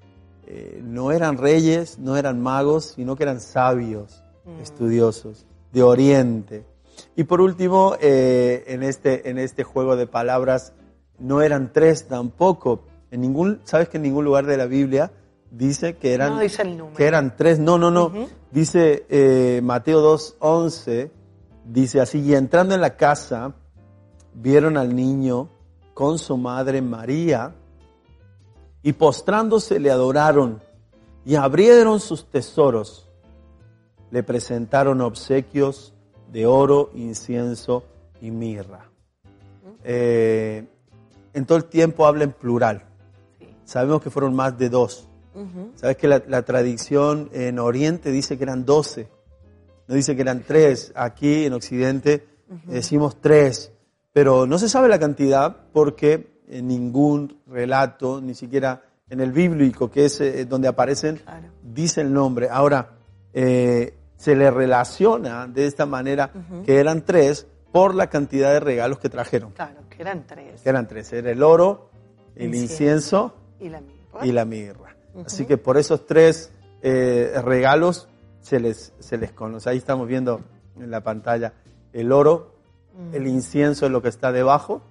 [0.49, 4.61] eh, no eran reyes, no eran magos, sino que eran sabios, mm.
[4.61, 6.65] estudiosos de Oriente.
[7.15, 10.71] Y por último, eh, en, este, en este juego de palabras,
[11.19, 12.83] no eran tres tampoco.
[13.11, 15.11] En ningún, ¿Sabes que en ningún lugar de la Biblia
[15.51, 16.39] dice que eran,
[16.95, 17.59] que eran tres?
[17.59, 18.11] No, no, no.
[18.51, 21.11] Dice eh, Mateo 2.11,
[21.65, 23.53] dice así, y entrando en la casa,
[24.33, 25.49] vieron al niño
[25.93, 27.53] con su madre María,
[28.87, 30.61] y postrándose le adoraron,
[31.25, 33.11] y abrieron sus tesoros
[34.11, 35.93] le presentaron obsequios
[36.31, 37.83] de oro, incienso
[38.21, 38.89] y mirra.
[39.83, 40.65] Eh,
[41.33, 42.85] en todo el tiempo habla en plural.
[43.65, 45.09] Sabemos que fueron más de dos.
[45.75, 49.09] Sabes que la, tradición en Oriente dice que eran doce,
[49.89, 50.93] no dice que eran tres.
[50.95, 52.25] Aquí en Occidente
[52.67, 53.73] decimos tres,
[54.13, 59.89] pero no se sabe la cantidad porque en ningún relato, ni siquiera en el bíblico,
[59.89, 61.21] que es eh, donde aparecen,
[61.63, 62.49] dice el nombre.
[62.49, 62.91] Ahora,
[63.33, 66.31] eh, se le relaciona de esta manera
[66.65, 69.51] que eran tres por la cantidad de regalos que trajeron.
[69.51, 70.61] Claro, que eran tres.
[70.61, 71.13] Que eran tres.
[71.13, 71.89] Era el oro,
[72.35, 74.25] el incienso, y la mirra.
[74.25, 74.95] y la mirra.
[75.25, 78.07] Así que por esos tres eh, regalos
[78.41, 79.69] se les, se les conoce.
[79.69, 80.41] Ahí estamos viendo
[80.75, 81.53] en la pantalla
[81.93, 82.55] el oro,
[83.13, 84.81] el incienso es lo que está debajo.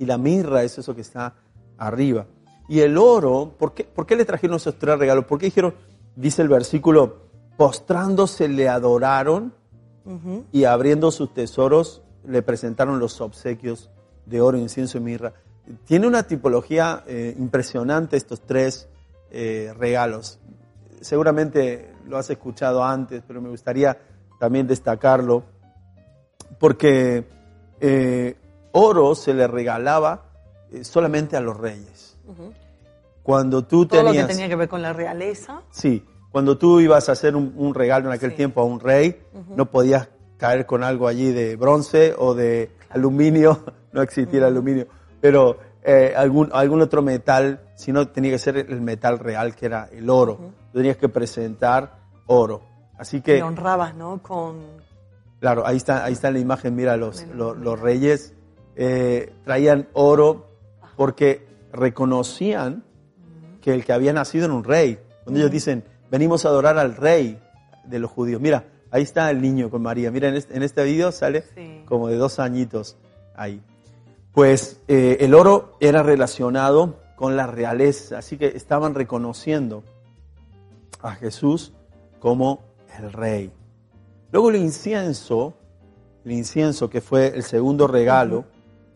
[0.00, 1.34] Y la mirra es eso que está
[1.76, 2.26] arriba.
[2.68, 5.26] Y el oro, ¿por qué, por qué le trajeron esos tres regalos?
[5.26, 5.74] Porque dijeron,
[6.16, 7.18] dice el versículo,
[7.58, 9.52] postrándose le adoraron
[10.50, 13.90] y abriendo sus tesoros le presentaron los obsequios
[14.24, 15.34] de oro, incienso y mirra.
[15.84, 18.88] Tiene una tipología eh, impresionante estos tres
[19.30, 20.38] eh, regalos.
[21.02, 23.98] Seguramente lo has escuchado antes, pero me gustaría
[24.38, 25.44] también destacarlo,
[26.58, 27.24] porque
[27.80, 28.36] eh,
[28.72, 30.24] oro se le regalaba
[30.72, 32.16] eh, solamente a los reyes.
[33.22, 34.26] Cuando tú Todo lo tenías...
[34.26, 35.62] que tenía que ver con la realeza.
[35.70, 38.36] Sí, cuando tú ibas a hacer un, un regalo en aquel Sí.
[38.36, 43.60] tiempo a un rey, no podías caer con algo allí de bronce o de aluminio,
[43.92, 44.86] no existía el aluminio,
[45.20, 49.88] pero eh, algún, algún otro metal, sino tenía que ser el metal real, que era
[49.92, 50.38] el oro.
[50.72, 52.62] Tú tenías que presentar oro.
[52.98, 54.22] Así que, Y honrabas, ¿no?
[54.22, 54.56] Con.
[55.40, 58.34] claro, ahí está, ahí está la imagen, mira, los, los, los reyes
[58.82, 60.46] eh, traían oro
[60.96, 62.82] porque reconocían
[63.60, 64.98] que el que había nacido en un rey.
[65.22, 67.38] Cuando ellos dicen, venimos a adorar al rey
[67.84, 68.40] de los judíos.
[68.40, 70.10] Mira, ahí está el niño con María.
[70.10, 71.82] Mira, en este, en este video sale Sí.
[71.84, 72.96] como de dos añitos
[73.36, 73.60] ahí.
[74.32, 79.82] Pues eh, el oro era relacionado con la realeza, así que estaban reconociendo
[81.02, 81.74] a Jesús
[82.18, 82.60] como
[82.98, 83.52] el rey.
[84.32, 85.52] Luego el incienso,
[86.24, 88.46] el incienso que fue el segundo regalo,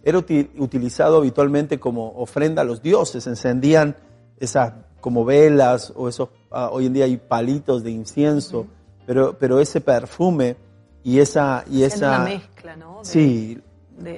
[0.04, 3.26] era uti- utilizado habitualmente como ofrenda a los dioses.
[3.26, 3.96] Encendían
[4.38, 8.66] esas como velas o esos, ah, hoy en día hay palitos de incienso,
[9.06, 10.56] pero, pero ese perfume
[11.02, 11.64] y esa...
[11.70, 12.98] Y En esa una mezcla, ¿no?
[13.00, 13.58] De- sí,
[13.98, 14.12] de,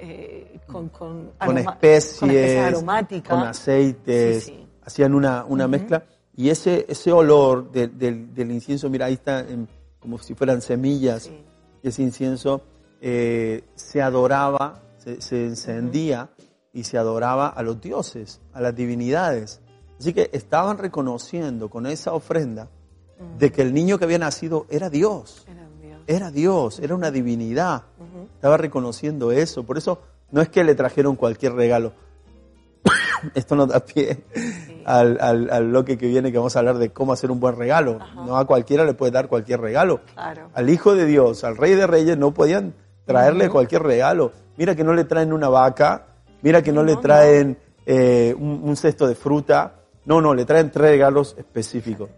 [0.00, 3.36] eh, con, con, especies, con especies aromáticas.
[3.38, 4.66] con aceites, Sí, sí.
[4.84, 6.04] hacían una, una mezcla
[6.36, 10.62] y ese, ese olor de- del- del incienso, mira, ahí está en- como si fueran
[10.62, 11.44] semillas, Sí.
[11.82, 12.62] ese incienso
[13.02, 14.80] eh, se adoraba,
[15.20, 16.30] se, encendía
[16.72, 19.60] y se adoraba a los dioses, a las divinidades.
[19.98, 22.68] Así que estaban reconociendo con esa ofrenda
[23.38, 25.44] de que el niño que había nacido era Dios
[26.06, 26.78] Era Dios.
[26.80, 27.82] era una divinidad.
[28.34, 29.64] Estaba reconociendo eso.
[29.64, 31.92] Por eso no es que le trajeron cualquier regalo.
[33.34, 34.24] Esto nos da pie
[34.86, 37.56] al, al, al bloque que viene que vamos a hablar de cómo hacer un buen
[37.56, 37.98] regalo.
[38.14, 40.00] No a cualquiera le puede dar cualquier regalo.
[40.14, 40.48] Claro.
[40.54, 44.32] Al Hijo de Dios, al Rey de Reyes, no podían traerle cualquier regalo.
[44.60, 46.04] Mira que no le traen una vaca,
[46.42, 49.76] mira que no, le traen eh, un, un cesto de fruta.
[50.04, 52.10] No, no, le traen tres regalos específicos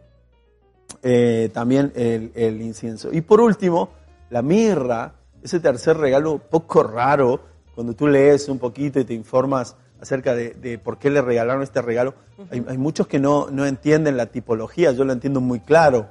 [1.05, 3.13] eh, también el, el incienso.
[3.13, 3.91] Y por último,
[4.31, 7.41] la mirra, ese tercer regalo poco raro,
[7.77, 11.63] cuando tú lees un poquito y te informas acerca de, de por qué le regalaron
[11.63, 12.15] este regalo,
[12.51, 16.09] hay, hay muchos que no, no entienden la tipología, yo lo entiendo muy claro.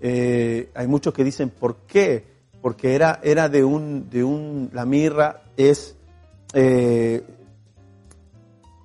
[0.00, 2.34] Eh, hay muchos que dicen, ¿por qué?
[2.66, 5.94] Porque era, era de un, de un, la mirra es
[6.52, 7.22] eh,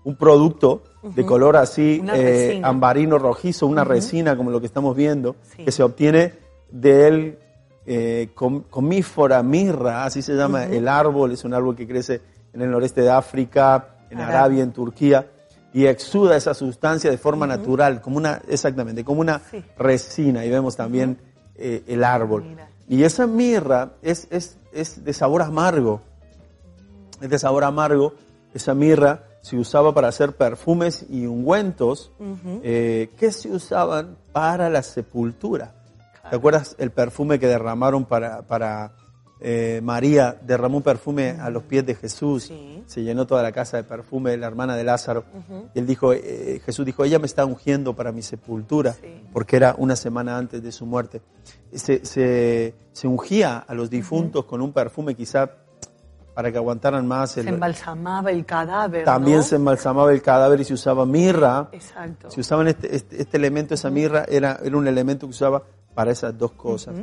[0.03, 5.35] un producto de color así eh, ambarino rojizo, una resina como lo que estamos viendo,
[5.41, 5.65] Sí.
[5.65, 6.33] que se obtiene
[6.69, 7.39] del
[7.87, 12.21] eh, com- comífora mirra, así se llama el árbol, es un árbol que crece
[12.53, 14.39] en el noreste de África, en Arabia.
[14.41, 15.25] Arabia, en Turquía,
[15.73, 19.63] y exuda esa sustancia de forma natural, como una, exactamente, como una Sí.
[19.75, 21.17] resina, y vemos también
[21.55, 22.43] eh, el árbol.
[22.43, 22.67] Mira.
[22.91, 26.01] Y esa mirra es, es, es de sabor amargo,
[27.21, 28.15] es de sabor amargo.
[28.53, 32.11] Esa mirra se usaba para hacer perfumes y ungüentos
[32.63, 35.73] eh, que se usaban para la sepultura.
[36.29, 38.91] ¿Te acuerdas el perfume que derramaron para, para
[39.41, 40.37] eh, María?
[40.41, 42.43] Derramó un perfume a los pies de Jesús.
[42.43, 42.83] Sí.
[42.85, 45.23] Se llenó toda la casa de perfume, la hermana de Lázaro.
[45.73, 49.23] Y él dijo, eh, Jesús dijo, ella me está ungiendo para mi sepultura, Sí.
[49.33, 51.21] porque era una semana antes de su muerte.
[51.73, 55.49] Se, se, se ungía a los difuntos con un perfume quizá
[56.35, 57.35] para que aguantaran más.
[57.37, 59.03] el- Se embalsamaba el cadáver.
[59.05, 59.43] también ¿no?
[59.43, 61.67] se embalsamaba el cadáver y se usaba mirra.
[61.71, 62.29] Exacto.
[62.31, 65.61] Se usaban este, este, este elemento, esa mirra, era, era un elemento que usaba
[65.93, 66.95] para esas dos cosas.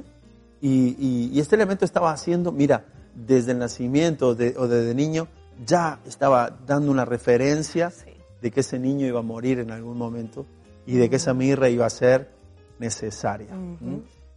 [0.60, 5.28] Y, y- y este elemento estaba haciendo, mira, desde el nacimiento de- o desde niño,
[5.64, 8.10] ya estaba dando una referencia Sí.
[8.40, 10.46] de que ese niño iba a morir en algún momento
[10.86, 12.30] y de que esa mirra iba a ser
[12.78, 13.48] necesaria.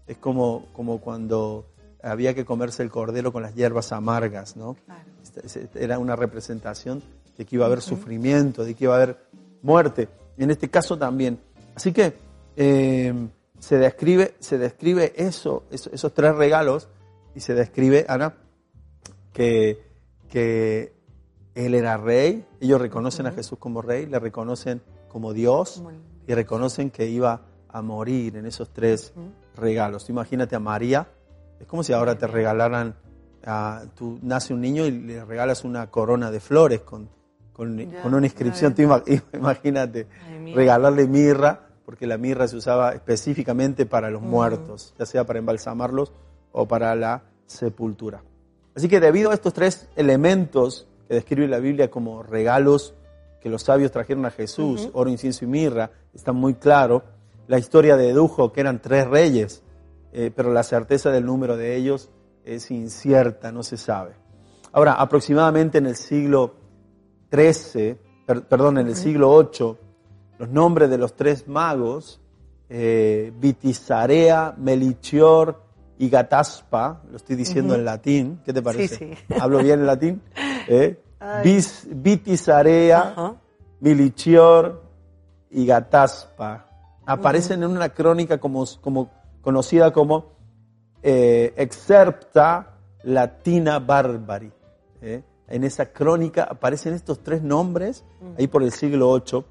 [0.08, 1.68] Es como, como cuando
[2.04, 4.76] había que comerse el cordero con las hierbas amargas, ¿no?
[4.86, 5.02] Claro.
[5.44, 7.04] Este- Era una representación
[7.38, 9.18] de que iba a haber sufrimiento, de que iba a haber
[9.62, 10.10] muerte.
[10.38, 11.40] En este caso también.
[11.76, 12.14] Así que
[12.58, 13.14] eh,
[13.62, 16.90] se describe, se describe eso, eso- esos tres regalos,
[17.36, 18.34] y se describe, Ana,
[19.34, 19.82] que,
[20.30, 20.94] que
[21.56, 25.82] Él era rey, ellos reconocen a Jesús como rey, le reconocen como Dios
[26.28, 29.14] y reconocen que iba a morir en esos tres
[29.56, 30.10] regalos.
[30.10, 31.08] Imagínate a María,
[31.60, 32.96] es como si ahora te regalaran,
[33.46, 37.10] a, tú nace un niño y le regalas una corona de flores con,
[37.54, 37.70] con,
[38.14, 38.74] una inscripción,
[39.34, 40.08] imagínate,
[40.54, 46.14] regalarle mirra, porque la mirra se usaba específicamente para los muertos, ya sea para embalsamarlos
[46.54, 48.24] o para la sepultura.
[48.74, 52.94] Así que debido a estos tres elementos que describe la Biblia como regalos
[53.42, 57.04] que los sabios trajeron a Jesús, oro, incienso y mirra, está muy claro.
[57.50, 59.62] La historia dedujo que eran tres reyes,
[60.14, 62.10] eh, pero la certeza del número de ellos
[62.46, 64.14] es incierta, no se sabe.
[64.72, 66.56] Ahora, aproximadamente en el siglo
[67.30, 67.98] XIII,
[68.48, 69.91] perdón, en el siglo VIII,
[70.42, 72.20] los nombres de los tres magos,
[72.68, 75.62] eh, Vitizarea, Melichior
[76.00, 78.96] y Gataspa, lo estoy diciendo en latín, ¿qué te parece?
[78.98, 79.34] Sí, sí.
[79.40, 80.22] ¿Hablo bien en latín?
[80.68, 81.00] ¿Eh?
[83.82, 84.82] Milichior
[85.52, 86.66] y Gataspa.
[87.06, 89.12] Aparecen en una crónica como, como
[89.44, 90.32] conocida como
[91.04, 94.52] eh, Excerpta Latina Barbari.
[95.04, 95.22] ¿eh?
[95.48, 98.04] En esa crónica aparecen estos tres nombres,
[98.40, 99.44] ahí por el siglo VIII,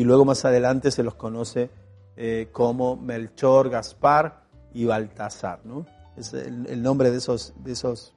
[0.00, 1.68] y luego más adelante se los conoce
[2.16, 5.60] eh, como Melchor, Gaspar y Baltasar.
[5.64, 5.84] ¿no?
[6.16, 8.14] Es el, nombre de esos, de esos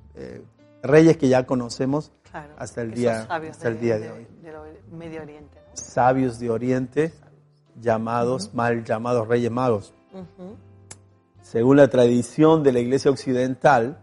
[0.82, 2.14] reyes que ya conocemos
[2.58, 4.28] hasta el día, hasta el día de, hoy.
[4.92, 5.60] Medio Oriente.
[5.74, 7.14] Sabios de Oriente,
[7.82, 9.94] llamados, mal llamados reyes magos.
[11.42, 14.00] Según la tradición de la iglesia occidental,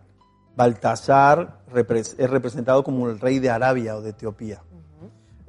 [0.55, 4.63] Baltasar es representado como el rey de Arabia o de Etiopía.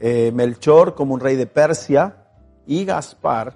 [0.04, 2.21] Eh, Melchor como un rey de Persia
[2.68, 3.56] y Gaspar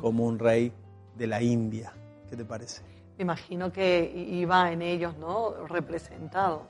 [0.00, 0.72] como un rey
[1.16, 1.92] de la India.
[2.28, 2.82] ¿Qué te parece?
[3.16, 5.66] Me imagino que iba en ellos, ¿no?
[5.68, 6.66] Representado.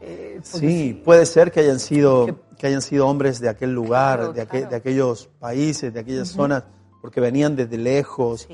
[0.00, 2.26] Eh, sí, puede ser que hayan sido,
[2.58, 6.64] que, hayan sido hombres de aquel lugar, de, de, aquellos países, de aquellas zonas,
[7.00, 8.46] porque venían desde lejos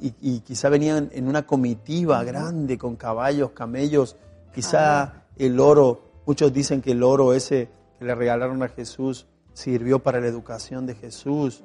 [0.00, 4.16] y, quizá venían en una comitiva grande con caballos, camellos,
[4.54, 7.68] quizá el oro, muchos dicen que el oro ese
[7.98, 11.62] que le regalaron a Jesús sirvió para la educación de Jesús,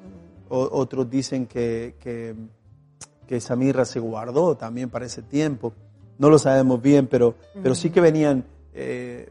[0.48, 2.34] otros dicen que, que,
[3.26, 5.72] que esa mirra se guardó también para ese tiempo,
[6.18, 9.28] no lo sabemos bien, pero, pero sí que venían eh,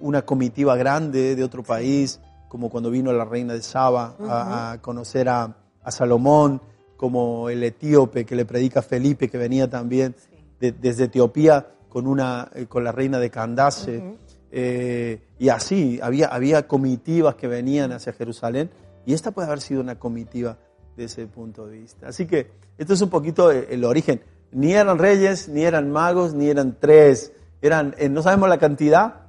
[0.00, 5.28] una comitiva grande de otro país, como cuando vino la reina de Saba a, conocer
[5.28, 5.54] a,
[5.88, 6.60] Salomón,
[6.98, 10.14] como el etíope que le predica a Felipe, que venía también
[10.60, 14.02] desde Etiopía con, una, eh, con la reina de Candace.
[14.50, 18.68] Eh, y así, había, había comitivas que venían hacia Jerusalén,
[19.08, 20.58] y esta puede haber sido una comitiva
[20.96, 22.08] de ese punto de vista.
[22.08, 24.20] Así que esto es un poquito el origen.
[24.52, 29.22] Ni eran reyes, ni eran magos, ni eran tres eran, eh, no sabemos la cantidad,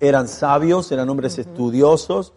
[0.00, 2.34] eran sabios, eran hombres estudiosos,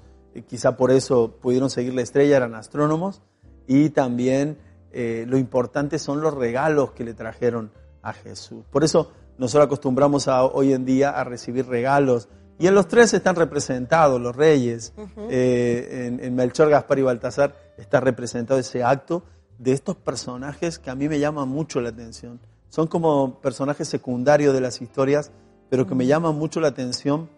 [0.48, 3.22] quizá por eso pudieron seguir la estrella, eran astrónomos,
[3.68, 4.58] y también
[4.91, 8.63] eh, lo importante son los regalos que le trajeron a Jesús.
[8.72, 13.13] Por eso nosotros acostumbramos a, hoy en día a recibir regalos, y en los tres
[13.13, 14.94] están representados los reyes.
[15.30, 19.24] Eh, en, en, Melchor, Gaspar y Baltasar está representado ese acto
[19.58, 22.39] de estos personajes que a mí me llaman mucho la atención
[22.76, 25.32] son como personajes secundarios de las historias,
[25.70, 27.30] pero que me llaman mucho la atención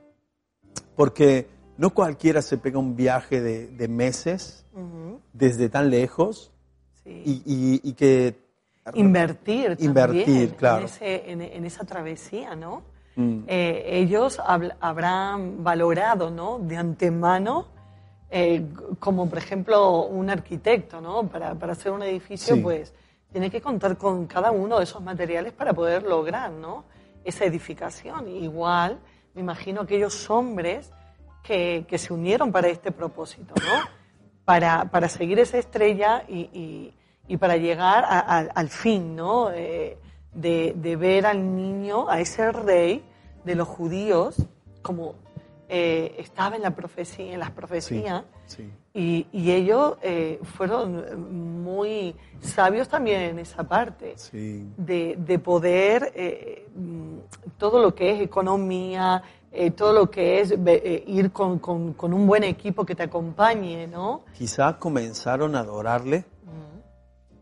[0.95, 4.65] porque no cualquiera se pega un viaje de, meses
[5.33, 6.51] desde tan lejos
[7.05, 8.35] y, que...
[8.95, 10.87] Invertir, invertir claro.
[11.01, 12.81] en, esa travesía, ¿no?
[13.17, 13.39] Mm.
[13.47, 14.39] Eh, ellos
[14.79, 16.59] habrán valorado, ¿no?
[16.59, 17.67] De antemano,
[18.29, 18.65] eh,
[18.99, 21.27] como por ejemplo un arquitecto, ¿no?
[21.27, 22.93] Para, para hacer un edificio, pues
[23.31, 26.85] tiene que contar con cada uno de esos materiales para poder lograr ¿no?
[27.23, 28.27] esa edificación.
[28.29, 28.99] Igual,
[29.33, 30.91] me imagino aquellos hombres
[31.43, 33.97] que, que se unieron para este propósito, ¿no?
[34.47, 36.93] para, para seguir esa estrella y,
[37.27, 39.51] y, para llegar al fin, ¿no?
[39.51, 39.97] Eh,
[40.37, 43.03] de, de, ver al niño, a ese rey
[43.43, 44.37] de los judíos,
[44.81, 45.15] como
[45.69, 48.23] eh, estaba en, la profecía, en las profecías.
[48.93, 56.69] Y, ellos eh, fueron muy sabios también en esa parte, de, poder eh,
[57.57, 59.21] todo lo que es economía,
[59.75, 60.53] todo lo que es
[61.05, 61.59] ir con,
[62.13, 64.23] un buen equipo que te acompañe, ¿no?
[64.33, 66.23] Quizás comenzaron a adorarle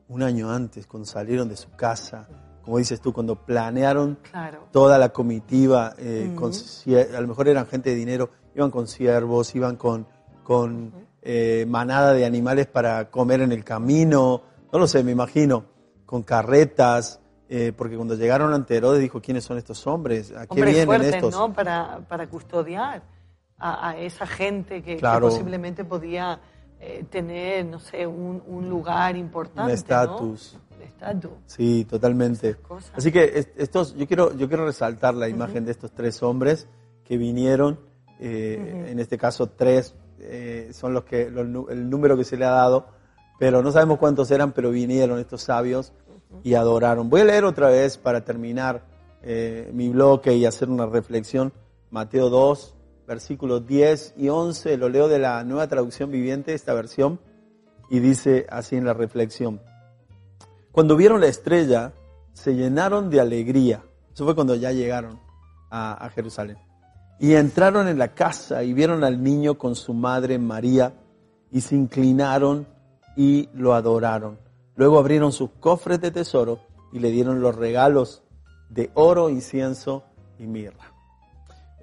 [0.08, 2.28] un año antes, cuando salieron de su casa
[2.66, 4.18] como dices tú, cuando planearon
[4.72, 6.36] toda la comitiva, eh,
[7.16, 10.08] a lo mejor eran gente de dinero, iban con siervos, iban con,
[10.44, 10.92] con
[11.22, 14.42] eh, manada de animales para comer en el camino,
[14.74, 15.66] no lo sé, me imagino,
[16.08, 20.34] con carretas, eh, porque cuando llegaron ante Herodes dijo, ¿quiénes son estos hombres?
[20.36, 21.36] ¿A qué vienen estos?
[21.36, 21.54] ¿no?
[21.54, 23.04] Para, para custodiar
[23.60, 25.30] a, esa gente que, Claro.
[25.30, 26.40] posiblemente podía
[26.80, 29.72] eh, tener, no sé, un, un lugar importante.
[29.72, 29.72] Un
[30.22, 30.38] ¿no?
[31.46, 32.56] Sí, totalmente.
[32.96, 36.68] Así que es- estos, yo quiero, yo quiero resaltar la imagen de estos tres hombres
[37.04, 37.80] que vinieron,
[38.20, 42.46] eh, en este caso tres eh, son los que los el número que se le
[42.46, 42.88] ha dado,
[43.38, 45.92] pero no sabemos cuántos eran, pero vinieron estos sabios
[46.44, 47.10] y adoraron.
[47.10, 48.82] Voy a leer otra vez para terminar
[49.22, 51.52] eh, mi bloque y hacer una reflexión.
[51.92, 52.74] Mateo 2,
[53.08, 57.20] versículos 10 y 11, lo leo de la nueva traducción viviente, esta versión,
[57.90, 59.62] y dice así en la reflexión.
[60.76, 61.94] Cuando vieron la estrella,
[62.34, 63.86] se llenaron de alegría.
[64.14, 65.22] Eso fue cuando ya llegaron
[65.72, 66.58] a, Jerusalén.
[67.18, 70.92] Y entraron en la casa y vieron al niño con su madre María
[71.50, 72.68] y se inclinaron
[73.16, 74.38] y lo adoraron.
[74.76, 76.60] Luego abrieron sus cofres de tesoro
[76.92, 78.24] y le dieron los regalos
[78.70, 80.04] de oro, incienso
[80.38, 80.92] y mirra.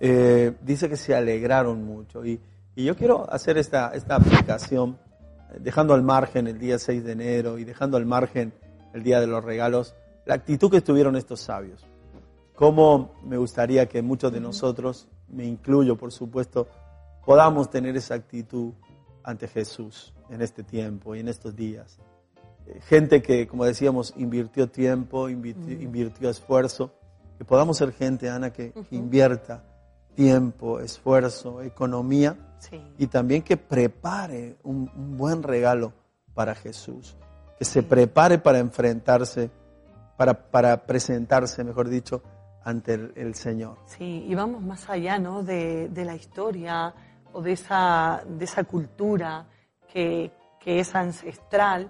[0.01, 2.27] Eh, dice que se alegraron mucho.
[2.27, 2.39] Y,
[2.77, 4.99] y yo quiero hacer esta, esta aplicación,
[5.51, 8.53] eh, dejando al margen el día 6 de enero y dejando al margen
[8.93, 9.95] el día de los regalos,
[10.27, 11.85] la actitud que tuvieron estos sabios.
[12.55, 16.69] Cómo me gustaría que muchos de nosotros, me incluyo por supuesto,
[17.25, 18.73] podamos tener esa actitud
[19.25, 21.99] ante Jesús en este tiempo y en estos días.
[22.67, 26.93] Eh, Gente que, como decíamos, invirtió tiempo, invirtió, invirtió esfuerzo,
[27.39, 29.65] que podamos ser gente, Ana, que, que invierta
[30.15, 32.81] tiempo, esfuerzo, economía Sí.
[32.97, 35.93] y también que prepare un, un buen regalo
[36.33, 37.17] para Jesús,
[37.63, 39.49] que se prepare para enfrentarse,
[40.17, 42.21] para, para presentarse, mejor dicho,
[42.65, 43.77] ante el, el Señor.
[43.87, 45.45] Sí, y vamos más allá, ¿no?
[45.45, 46.93] De, de la historia
[47.33, 49.47] o de esa, de esa cultura
[49.93, 51.89] que, que es ancestral.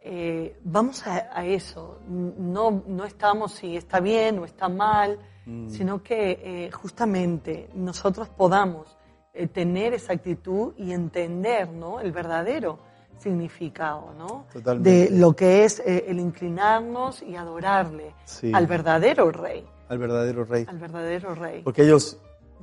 [0.00, 2.00] Eh, vamos a, a eso.
[2.08, 5.20] No, no estamos si está bien o está mal,
[5.68, 8.98] sino que eh, justamente nosotros podamos
[9.32, 12.00] eh, tener esa actitud y entender, ¿no?
[12.00, 12.90] El verdadero
[13.22, 14.46] significado, ¿no?
[14.52, 14.90] Totalmente.
[14.90, 18.52] De lo que es eh, el inclinarnos y adorarle Sí.
[18.54, 20.64] al verdadero rey Al verdadero Rey.
[20.68, 21.62] al verdadero rey.
[21.62, 22.18] Porque ellos,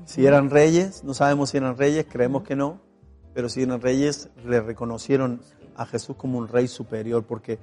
[0.06, 2.80] si eran reyes, no sabemos si eran reyes, creemos que no,
[3.34, 5.42] pero si eran reyes, le reconocieron
[5.76, 7.58] a Jesús como un rey superior, porque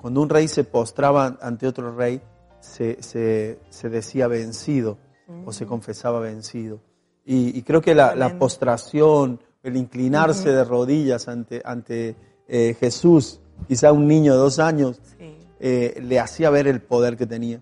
[0.00, 2.20] cuando un rey se postraba ante otro rey,
[2.60, 4.98] se, se- se decía vencido
[5.46, 6.80] o se confesaba vencido.
[7.24, 12.16] Y, y creo que la, la postración, el inclinarse de rodillas ante, ante
[12.48, 15.36] eh, Jesús, quizá un niño de dos años, Sí.
[15.60, 17.60] eh, le hacía ver el poder que tenía.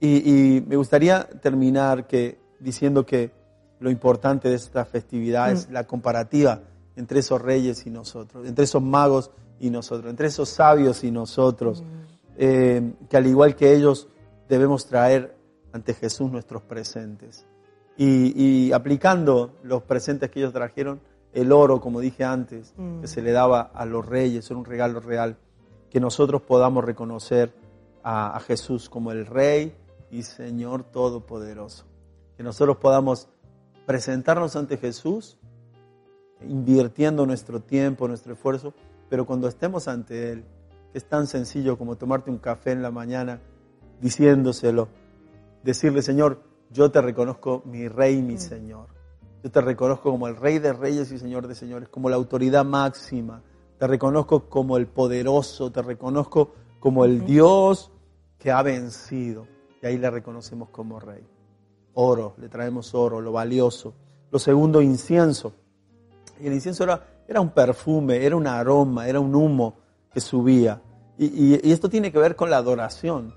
[0.00, 3.30] Y, y me gustaría terminar que, diciendo que
[3.78, 6.60] lo importante de esta festividad es la comparativa
[6.96, 9.30] entre esos reyes y nosotros, entre esos magos
[9.60, 11.82] y nosotros, entre esos sabios y nosotros,
[12.36, 14.08] eh, que al igual que ellos
[14.48, 15.36] debemos traer
[15.72, 17.46] ante Jesús nuestros presentes.
[17.96, 18.32] Y,
[18.68, 21.00] y aplicando los presentes que ellos trajeron,
[21.32, 25.00] el oro, como dije antes, que se le daba a los reyes, era un regalo
[25.00, 25.36] real,
[25.90, 27.54] que nosotros podamos reconocer
[28.02, 29.74] a, a Jesús como el Rey
[30.10, 31.84] y Señor Todopoderoso.
[32.36, 33.28] Que nosotros podamos
[33.86, 35.38] presentarnos ante Jesús,
[36.46, 38.74] invirtiendo nuestro tiempo, nuestro esfuerzo,
[39.08, 40.44] pero cuando estemos ante Él,
[40.92, 43.40] que es tan sencillo como tomarte un café en la mañana,
[44.00, 44.88] diciéndoselo,
[45.62, 48.86] decirle, Señor, yo te reconozco mi Rey y mi Señor.
[49.42, 52.64] Yo te reconozco como el Rey de Reyes y Señor de Señores, como la autoridad
[52.64, 53.42] máxima.
[53.78, 57.90] Te reconozco como el poderoso, te reconozco como el Dios
[58.38, 59.46] que ha vencido.
[59.82, 61.26] Y ahí le reconocemos como Rey.
[61.94, 63.94] Oro, le traemos oro, lo valioso.
[64.30, 65.52] Lo segundo, incienso.
[66.40, 69.74] Y el incienso era, era un perfume, era un aroma, era un humo
[70.12, 70.80] que subía.
[71.18, 73.34] Y, y- y esto tiene que ver con la adoración,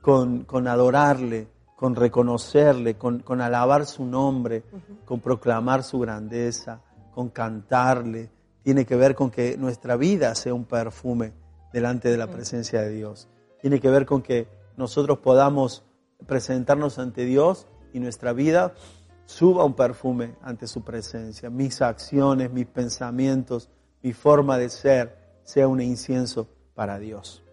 [0.00, 1.48] con, con adorarle,
[1.78, 4.64] con reconocerle, con, con alabar su nombre,
[5.04, 6.80] con proclamar su grandeza,
[7.14, 8.30] con cantarle.
[8.64, 11.34] Tiene que ver con que nuestra vida sea un perfume
[11.72, 13.28] delante de la presencia de Dios.
[13.60, 15.84] Tiene que ver con que nosotros podamos
[16.26, 18.74] presentarnos ante Dios y nuestra vida
[19.24, 21.48] suba un perfume ante su presencia.
[21.48, 23.70] Mis acciones, mis pensamientos,
[24.02, 27.44] mi forma de ser sea un incienso para Dios.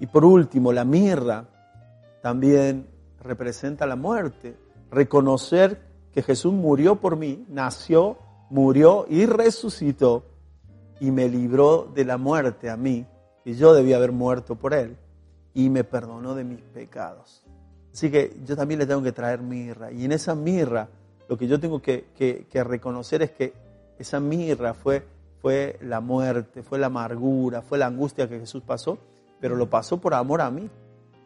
[0.00, 1.46] Y por último, la mirra
[2.20, 4.56] también representa la muerte.
[4.90, 5.80] Reconocer
[6.12, 8.18] que Jesús murió por mí, nació,
[8.50, 10.24] murió y resucitó
[10.98, 13.06] y me libró de la muerte a mí,
[13.44, 14.96] que yo debía haber muerto por él,
[15.54, 17.42] y me perdonó de mis pecados.
[17.92, 19.90] Así que yo también le tengo que traer mirra.
[19.92, 20.88] Y en esa mirra,
[21.28, 23.52] lo que yo tengo que, que- que reconocer es que
[23.98, 25.04] esa mirra fue,
[25.40, 28.98] fue la muerte, fue la amargura, fue la angustia que Jesús pasó,
[29.40, 30.68] pero lo pasó por amor a mí.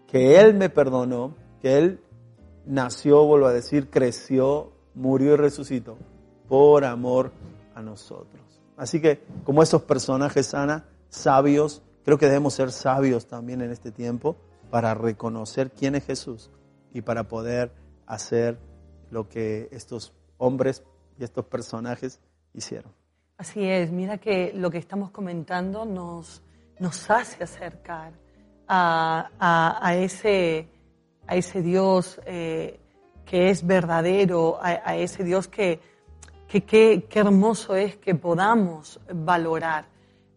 [0.07, 1.35] Que Él me perdonó,
[1.65, 2.01] Él
[2.67, 5.97] nació, vuelvo a decir, creció, murió y resucitó
[6.49, 7.33] por amor
[7.75, 8.43] a nosotros.
[8.77, 13.91] Así que, como esos personajes, Ana, sabios, creo que debemos ser sabios también en este
[13.91, 14.37] tiempo
[14.71, 16.51] para reconocer quién es Jesús
[16.93, 17.73] y para poder
[18.07, 18.59] hacer
[19.11, 20.83] lo que estos hombres
[21.19, 22.21] y estos personajes
[22.53, 22.93] hicieron.
[23.37, 26.43] Así es, mira que lo que estamos comentando nos,
[26.79, 28.13] nos hace acercar
[28.69, 30.69] a, ese,
[31.27, 32.81] a ese Dios eh,
[33.25, 35.81] que es verdadero, a, ese Dios que,
[36.47, 39.87] que, hermoso es que podamos valorar.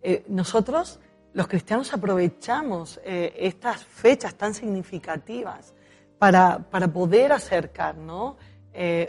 [0.02, 1.00] Eh, nosotros,
[1.34, 5.74] los cristianos, aprovechamos eh, estas fechas tan significativas
[6.18, 8.38] para, para poder acercar, ¿no?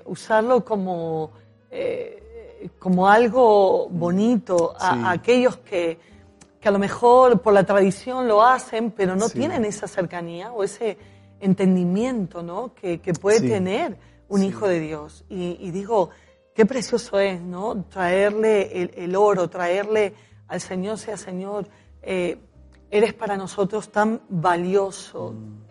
[0.06, 1.32] usarlo como
[2.78, 5.98] como algo bonito a, aquellos que,
[6.60, 10.64] que, a lo mejor por la tradición lo hacen, pero no tienen esa cercanía o
[10.64, 10.96] ese
[11.40, 12.74] entendimiento ¿no?
[12.74, 13.96] que, que puede tener
[14.28, 15.24] un hijo de Dios.
[15.28, 16.10] Y, digo,
[16.54, 17.84] qué precioso es ¿no?
[17.84, 20.14] traerle el, oro, traerle
[20.46, 21.66] al Señor, sea Señor,
[22.02, 22.38] eh,
[22.90, 25.64] eres para nosotros tan valioso, mm.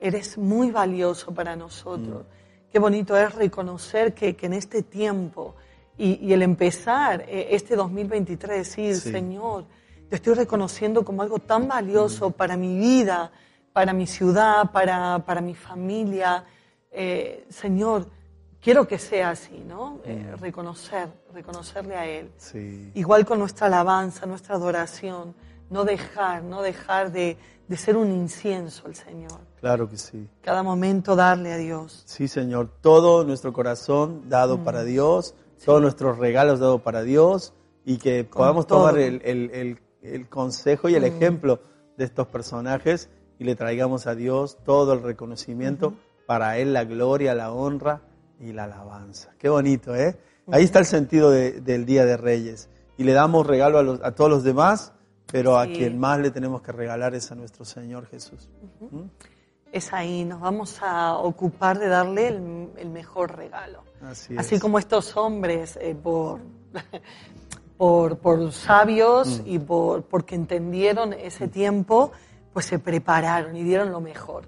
[0.00, 2.22] eres muy valioso para nosotros.
[2.22, 2.70] Mm.
[2.72, 5.54] Qué bonito es reconocer que, que en este tiempo,
[5.96, 9.66] y, el empezar eh, este 2023, decir, Señor,
[10.08, 13.30] te estoy reconociendo como algo tan valioso para mi vida,
[13.74, 16.44] para mi ciudad, para, para mi familia.
[16.90, 18.06] Eh, Señor,
[18.62, 20.00] quiero que sea así, ¿no?
[20.04, 22.30] Eh, reconocer, reconocerle a Él.
[22.94, 25.34] Igual con nuestra alabanza, nuestra adoración,
[25.68, 27.36] no dejar, no dejar de,
[27.68, 29.40] de, ser un incienso al Señor.
[29.60, 30.28] Claro que sí.
[30.40, 32.04] Cada momento darle a Dios.
[32.06, 34.86] Sí, Señor, todo nuestro corazón dado para mm.
[34.86, 37.54] Dios todos nuestros regalos dados para Dios
[37.84, 39.78] y que podamos tomar el,
[40.28, 41.16] consejo y el mm.
[41.16, 41.60] ejemplo
[41.96, 43.08] de estos personajes
[43.38, 45.94] y le traigamos a Dios todo el reconocimiento,
[46.26, 48.02] para Él la gloria, la honra
[48.40, 49.32] y la alabanza.
[49.38, 50.18] Qué bonito, ¿eh?
[50.50, 52.68] Ahí está el sentido del Día de Reyes.
[52.96, 54.92] Y le damos regalo a, todos los demás,
[55.26, 58.48] pero a quien más le tenemos que regalar es a nuestro Señor Jesús.
[58.80, 59.02] ¿Mm?
[59.72, 63.82] Es ahí, nos vamos a ocupar de darle el mejor regalo.
[64.36, 66.40] Así, como estos hombres, eh, por,
[67.76, 69.48] por, por, sabios mm.
[69.48, 72.12] y por, porque entendieron ese tiempo,
[72.54, 74.44] pues se prepararon y dieron lo mejor.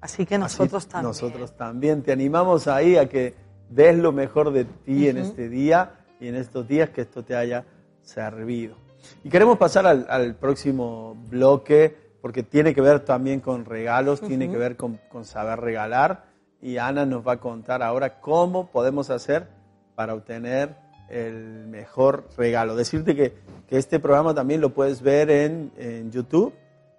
[0.00, 1.08] Así que nosotros también.
[1.08, 3.34] Nosotros también te animamos ahí a que
[3.70, 7.34] des lo mejor de ti en este día y en estos días que esto te
[7.34, 7.64] haya
[8.02, 8.76] servido.
[9.22, 14.56] Y queremos pasar al, próximo bloque porque tiene que ver también con regalos, tiene que
[14.56, 16.24] ver con, con saber regalar
[16.60, 19.46] y Ana nos va a contar ahora cómo podemos hacer
[19.94, 20.74] para obtener
[21.08, 22.74] el mejor regalo.
[22.74, 23.34] Decirte que,
[23.68, 26.52] que este programa también lo puedes ver en, en YouTube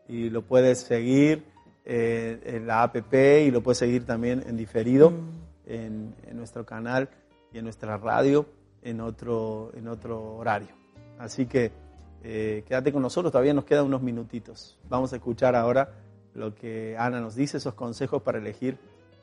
[0.07, 1.43] y lo puedes seguir
[1.85, 5.29] eh, en la app y lo puedes seguir también en diferido mm.
[5.67, 7.09] en, en, nuestro canal
[7.53, 8.45] y en nuestra radio
[8.81, 10.75] en otro, en otro horario.
[11.19, 11.71] Así que
[12.23, 14.79] eh, quédate con nosotros, todavía nos quedan unos minutitos.
[14.89, 15.89] Vamos a escuchar ahora
[16.33, 18.77] lo que Ana nos dice, esos consejos para elegir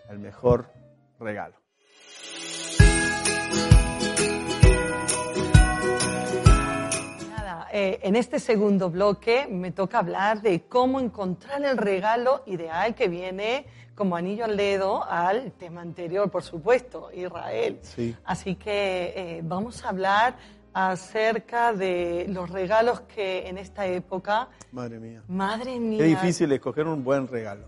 [0.08, 0.66] el mejor
[1.18, 1.61] regalo.
[7.82, 13.08] Eh, en este segundo bloque me toca hablar de cómo encontrar el regalo ideal que
[13.08, 13.66] viene
[13.96, 17.80] como anillo al dedo al tema anterior, por supuesto, Israel.
[17.82, 18.14] Sí.
[18.24, 20.36] Así que eh, vamos a hablar
[20.72, 24.48] acerca de los regalos que en esta época...
[24.70, 25.24] Madre mía.
[25.26, 25.98] Madre mía.
[25.98, 27.66] Qué difícil escoger un buen regalo.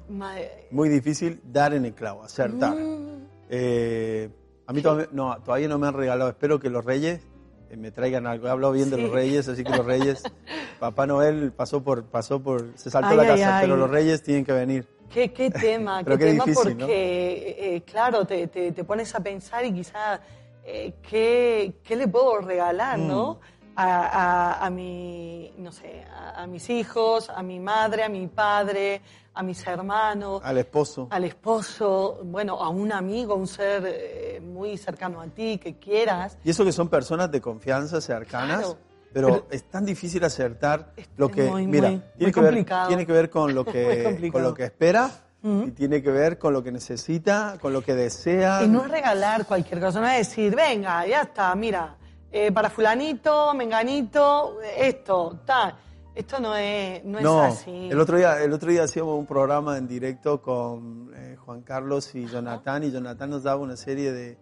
[0.71, 2.77] Muy difícil dar en el clavo, acertar.
[2.77, 3.27] Mm.
[3.51, 4.31] Eh,
[4.67, 6.31] a mí todavía no, todavía no me han regalado.
[6.31, 7.34] Espero que los reyes eh,
[7.77, 8.47] me traigan algo.
[8.47, 10.23] He hablado bien de los reyes, así que los reyes...
[10.81, 12.05] Papá Noel pasó por...
[12.05, 14.87] Pasó por se saltó la casa, pero los reyes tienen que venir.
[15.11, 19.73] Qué, qué tema, qué, tema porque, eh, claro, te, te, te pones a pensar y
[19.73, 20.21] quizá
[20.65, 23.35] eh, ¿qué, ¿qué, le puedo regalar, no?
[23.35, 23.55] Mm.
[23.77, 26.05] A, a, mi, no sé,
[26.37, 29.03] a, mis hijos, a mi madre, a mi padre,
[29.35, 30.41] a mis hermanos.
[30.45, 31.09] Al esposo.
[31.11, 36.39] Al esposo, bueno, a un amigo, un ser eh, muy cercano a ti, que quieras.
[36.45, 38.77] Y eso que son personas de confianza cercanas.
[39.13, 43.55] Pero, es tan difícil acertar lo que, mira, tiene, que ver, tiene que ver con
[43.55, 45.09] lo que, con lo que espera
[45.45, 48.65] y tiene que ver con lo que necesita, con lo que desea.
[48.65, 51.97] Y no es regalar cualquier cosa, no es decir, venga, ya está, mira,
[52.33, 55.77] eh, para fulanito, menganito, esto, tal.
[56.15, 57.89] Esto no es, no, es así.
[57.91, 62.15] El otro, día, el otro día hacíamos un programa en directo con eh, Juan Carlos
[62.15, 64.39] y Jonathan, y Jonathan nos daba una serie de,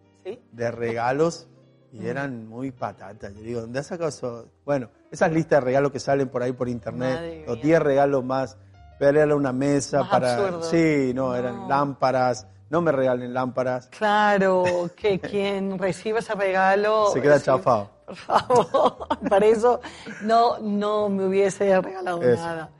[0.52, 1.48] de regalos
[1.92, 3.34] y eran muy patatas.
[3.34, 4.48] Yo digo, ¿dónde has sacado eso?
[4.64, 8.56] Bueno, esas listas de regalos que salen por ahí por internet, los 10 regalos más
[9.02, 10.62] pero era una mesa para...
[10.62, 13.88] Sí, no, eran lámparas, no me regalen lámparas.
[13.88, 14.62] Claro,
[14.94, 17.10] que quien reciba ese regalo...
[17.12, 17.90] Se queda sí, chafado.
[18.12, 19.80] Por favor, para eso
[20.22, 22.42] no, no me hubiese regalado Eso.
[22.42, 22.70] nada.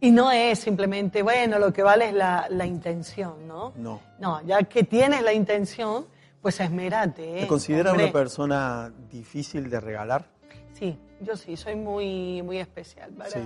[0.00, 3.72] Y no es simplemente, bueno, lo que vale es la, la intención, ¿no?
[3.76, 4.00] No.
[4.18, 6.06] No, ya que tienes la intención,
[6.42, 7.38] pues esmerate.
[7.38, 7.40] ¿eh?
[7.42, 10.26] ¿Te consideras Hombre, una persona difícil de regalar?
[10.72, 13.38] Sí, yo sí, soy muy, muy especial para, Sí.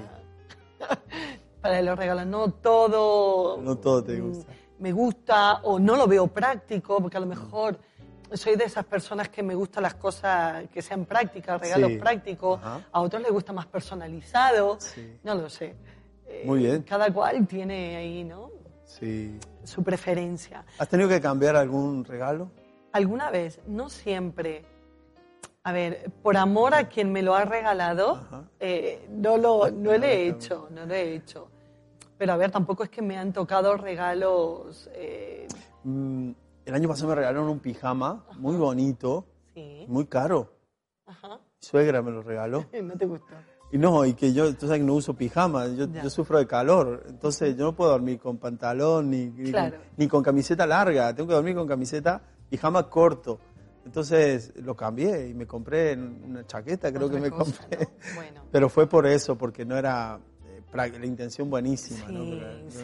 [1.61, 2.27] para los regalos.
[2.27, 3.61] No todo...
[3.61, 4.53] No todo te mm, gusta.
[4.79, 7.79] Me gusta o no lo veo práctico, porque a lo mejor
[8.35, 11.97] soy de esas personas que me gustan las cosas que sean prácticas, regalos Sí.
[11.99, 12.59] prácticos.
[12.61, 12.81] Ajá.
[12.93, 14.79] A otros les gusta más personalizado.
[14.81, 15.19] Sí.
[15.25, 15.75] No lo sé.
[16.27, 16.83] Eh, Muy bien.
[16.83, 18.51] Cada cual tiene ahí, ¿no?
[18.85, 19.39] Sí.
[19.65, 20.65] Su preferencia.
[20.79, 22.51] ¿Has tenido que cambiar algún regalo?
[22.91, 24.65] alguna vez, no siempre,
[25.63, 30.05] a ver, por amor a quien me lo ha regalado, eh, no, lo, no lo
[30.05, 31.49] he hecho, no lo he hecho.
[32.17, 35.47] Pero a ver, tampoco es que me han tocado regalos, eh,
[35.85, 36.33] Mm,
[36.69, 40.53] el año pasado me regalaron un pijama muy bonito, sí, muy caro.
[41.07, 42.65] ajá, Mi suegra me lo regaló.
[42.83, 43.35] no te gustó.
[43.71, 46.47] Y no, y que yo, tú sabes que no uso pijama, yo, yo sufro de
[46.47, 49.77] calor, entonces yo no puedo dormir con pantalón ni, ni, Claro.
[49.77, 53.39] con, ni con camiseta larga, tengo que dormir con camiseta, pijama corto.
[53.85, 57.79] Entonces lo cambié y me compré una chaqueta, creo Otra que me cosa, compré.
[57.81, 58.15] ¿no?
[58.15, 58.43] Bueno.
[58.53, 60.19] Pero fue por eso, porque no era
[60.73, 62.25] la intención buenísima, Sí, ¿no?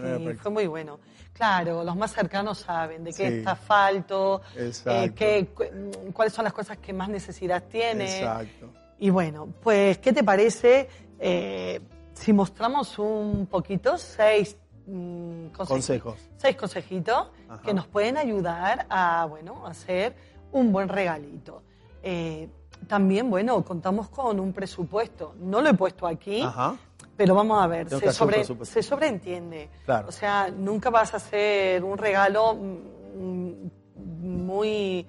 [0.00, 0.98] Pero sí, fue muy bueno.
[1.32, 3.34] Claro, los más cercanos saben de qué Sí.
[3.38, 8.04] está asfalto, eh, qué- cu- cuáles son las cosas que más necesidad tiene.
[8.18, 8.70] Exacto.
[8.98, 11.80] Y bueno, pues, ¿qué te parece eh,
[12.14, 14.56] si mostramos un poquito seis
[14.86, 16.16] mm, Consejos.
[16.36, 17.62] Seis consejitos Ajá.
[17.62, 20.14] que nos pueden ayudar a, bueno, hacer
[20.52, 21.62] un buen regalito.
[22.02, 22.48] Eh,
[22.86, 25.34] también, bueno, contamos con un presupuesto.
[25.40, 26.76] No lo he puesto aquí, Ajá.
[27.16, 29.68] Pero vamos a ver, se, sobre- se sobreentiende.
[29.84, 30.08] Claro.
[30.08, 33.52] O sea, nunca vas a hacer un regalo mm,
[33.96, 35.06] muy,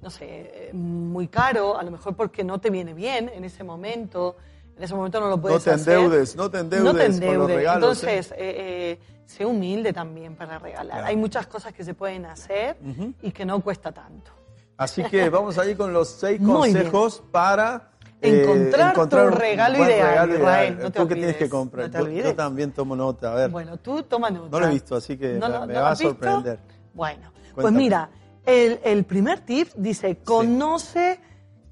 [0.00, 3.64] no sé, eh, muy caro, a lo mejor porque no te viene bien en ese
[3.64, 4.36] momento.
[4.76, 5.94] En ese momento no lo puedes te hacer.
[5.98, 7.56] endeudes, no te endeudes No te con los endeudes.
[7.56, 10.98] regalos, Entonces, eh, eh, sé humilde también para regalar.
[10.98, 11.06] Claro.
[11.08, 12.76] Hay muchas cosas que se pueden hacer
[13.22, 14.30] y que no cuesta tanto.
[14.76, 17.90] Así que vamos ahí con los seis consejos para
[18.20, 20.78] eh, Encontrar tu un regalo ideal, regalo ideal.
[20.82, 21.90] no te ¿Tú qué tienes que comprar?
[21.92, 23.50] no Yo- también tomo nota, a ver.
[23.50, 24.48] Bueno, tú toma nota.
[24.50, 26.58] No lo he visto, así que ¿No me- va a sorprender.
[26.94, 28.10] Bueno, pues mira,
[28.44, 31.20] el, el primer tip dice, conoce,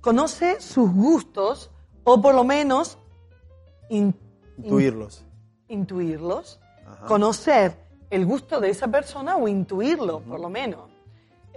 [0.00, 1.70] conoce sus gustos
[2.04, 2.98] o por lo menos
[3.88, 4.14] in-
[4.58, 5.24] Intuirlos.
[5.68, 7.06] intuirlos, Ajá.
[7.06, 7.76] conocer
[8.10, 10.95] el gusto de esa persona o intuirlo, por lo menos.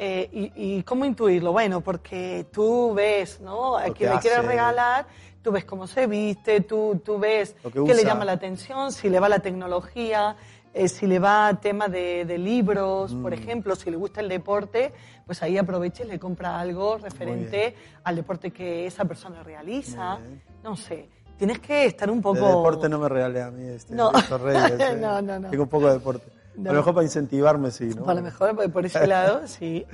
[0.02, 1.52] Eh, y, y cómo intuirlo?
[1.52, 3.78] Bueno, porque tú ves, ¿no?
[3.78, 5.06] A quien le quieres regalar,
[5.42, 9.20] tú ves cómo se viste, tú, tú ves qué le llama la atención, si le
[9.20, 10.38] va la tecnología,
[10.74, 13.34] eh, si le va tema de, de libros, por Mm.
[13.42, 14.94] ejemplo, si le gusta el deporte,
[15.26, 17.76] pues ahí aprovecha y le compra algo referente
[18.06, 20.18] al deporte que esa persona realiza.
[20.64, 22.40] No sé, tienes que estar un poco...
[22.40, 24.12] De deporte no me regale a mí, este, No.
[24.12, 24.98] Reyes, eh.
[24.98, 25.50] No, no, no.
[25.50, 26.39] Tengo un poco de deporte.
[26.66, 28.10] A lo mejor para incentivarme, sí, ¿no?
[28.10, 29.86] A lo mejor por- ese lado, sí.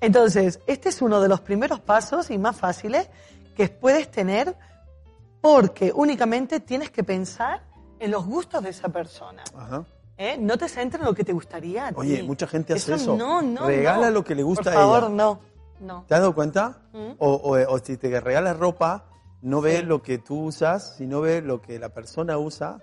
[0.00, 3.08] Entonces, este es uno de los primeros pasos y más fáciles
[3.56, 4.54] que puedes tener
[5.40, 7.62] porque únicamente tienes que pensar
[7.98, 9.42] en los gustos de esa persona.
[9.56, 9.84] Ajá.
[10.18, 10.36] ¿eh?
[10.38, 11.86] No te centres en lo que te gustaría.
[11.86, 11.96] a ti.
[11.98, 13.16] Oye, mucha gente hace eso.
[13.16, 14.12] No, no, Regala no.
[14.14, 14.80] lo que le gusta Por a ella.
[14.82, 15.40] favor, no.
[15.80, 16.04] No.
[16.08, 16.78] ¿Te has dado cuenta?
[16.92, 17.12] Mm.
[17.18, 19.04] O, o- o si te regalas ropa,
[19.42, 19.86] no ves Sí.
[19.86, 22.78] lo que tú usas, sino ves lo que la persona usa.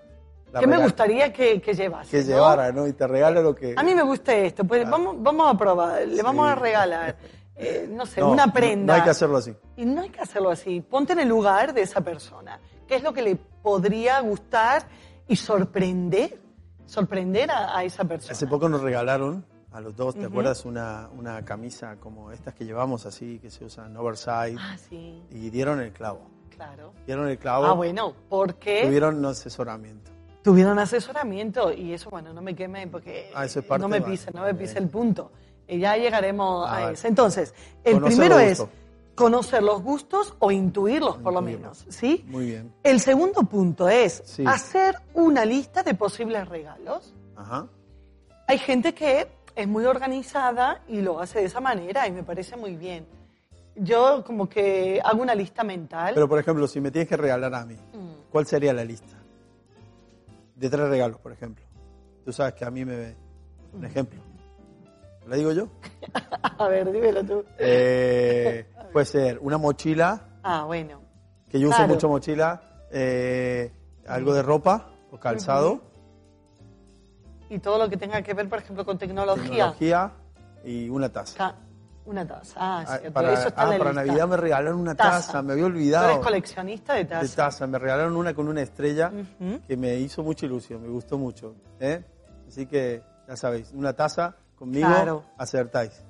[0.54, 2.10] La ¿Qué me gustaría que, que llevase?
[2.10, 2.28] Que no?
[2.36, 2.86] llevara, ¿no?
[2.86, 3.74] Y te regala lo que...
[3.76, 7.16] A mí me gusta esto, pues vamos, vamos a probar, le vamos a regalar,
[7.56, 8.92] eh, no sé, No, una prenda.
[8.92, 9.52] No, hay que hacerlo así.
[9.76, 10.80] Y no hay que hacerlo así.
[10.80, 12.60] Ponte en el lugar de esa persona.
[12.86, 14.84] ¿Qué es lo que le podría gustar
[15.26, 16.38] y sorprender?
[16.86, 18.32] Sorprender a, a esa persona.
[18.32, 20.64] Hace poco nos regalaron a los dos, ¿te acuerdas?
[20.64, 24.56] Una, una camisa como estas que llevamos así, que se usan oversize.
[24.58, 26.30] Ah, sí, Y dieron el clavo.
[26.54, 26.92] claro.
[27.06, 27.64] Dieron el clavo.
[27.66, 30.12] Ah, bueno, porque Tuvieron un asesoramiento.
[30.44, 33.46] Tuvieron asesoramiento y eso, bueno, no me queme porque Ah,
[33.78, 35.32] no me pise, no me pise el punto.
[35.66, 37.08] Y ya llegaremos Ah, a eso.
[37.08, 38.62] Entonces, el primero es
[39.14, 42.22] conocer los gustos o intuirlos, por lo menos, ¿sí?
[42.28, 42.74] Muy bien.
[42.82, 44.44] El segundo punto es Sí.
[44.46, 47.14] hacer una lista de posibles regalos.
[47.36, 47.66] Ajá.
[48.46, 49.26] Hay gente que
[49.56, 53.06] es muy organizada y lo hace de esa manera y me parece muy bien.
[53.76, 56.12] Yo como que hago una lista mental.
[56.12, 58.30] Pero, por ejemplo, si me tienes que regalar a mí, Mm.
[58.30, 59.13] ¿cuál sería la lista?
[60.54, 61.64] De tres regalos, por ejemplo.
[62.24, 63.16] Tú sabes que a mí me...
[63.72, 63.76] Mm.
[63.76, 64.20] Un ejemplo.
[65.26, 65.68] ¿La digo yo?
[66.58, 67.44] A ver, dímelo tú.
[67.58, 71.00] Eh, puede ser una mochila, Ah, bueno.
[71.48, 73.72] que yo uso mucho mochila, eh,
[74.06, 75.80] algo de ropa o calzado,
[77.48, 79.72] Y todo lo que tenga que ver, por ejemplo, con tecnología.
[79.72, 80.12] tecnología,
[80.64, 81.54] y una taza.
[82.06, 82.54] Una taza.
[82.58, 83.12] Ah, Ah, cierto.
[83.14, 84.04] para Eso está ah, en la para lista.
[84.06, 85.10] Navidad me regalaron una Taza.
[85.26, 86.10] taza, me había Tú olvidado.
[86.10, 87.34] eres coleccionista de de tazas.
[87.34, 87.66] taza.
[87.66, 89.10] Me regalaron una con una estrella
[89.66, 91.54] que me hizo mucha ilusión, me gustó mucho.
[91.80, 92.04] ¿eh?
[92.46, 95.24] Así que, ya sabéis, una taza conmigo, Claro.
[95.38, 96.02] acertáis.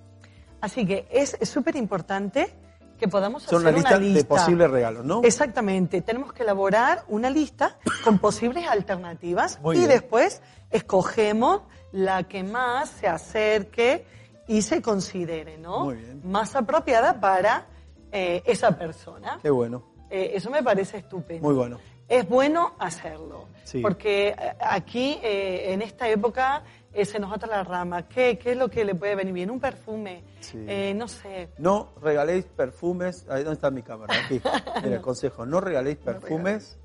[0.61, 2.53] Así que es es súper importante
[2.99, 5.21] que podamos Son hacer una lista, una lista de posibles regalos, ¿no?
[5.23, 9.91] Exactamente, tenemos que elaborar una lista con posibles alternativas Muy y bien.
[9.91, 14.07] después escogemos la que más se acerque
[14.47, 15.85] y se considere, ¿no?
[15.85, 16.21] Muy bien.
[16.25, 17.67] Más apropiada para
[18.13, 19.39] eh, esa persona.
[19.43, 21.43] Qué bueno, Eh, eso me parece estupendo.
[21.49, 21.79] muy bueno.
[22.07, 23.81] Es bueno hacerlo, Sí.
[23.81, 28.07] porque eh, aquí, eh, en esta época, eh, se nos ata la rama.
[28.07, 29.51] ¿Qué, ¿Qué es lo que le puede venir bien?
[29.51, 30.59] Un perfume, Sí.
[30.95, 31.49] No sé.
[31.59, 33.27] No regaléis perfumes.
[33.31, 34.15] Ahí ¿Dónde está mi cámara?
[34.27, 34.41] Aquí.
[34.85, 35.47] Mira, consejo.
[35.47, 36.79] No regaléis perfumes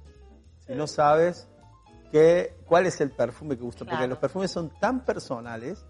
[0.65, 1.47] si no sabes
[2.11, 3.83] qué, cuál es el perfume que gusta.
[3.85, 5.85] Porque los perfumes son tan personales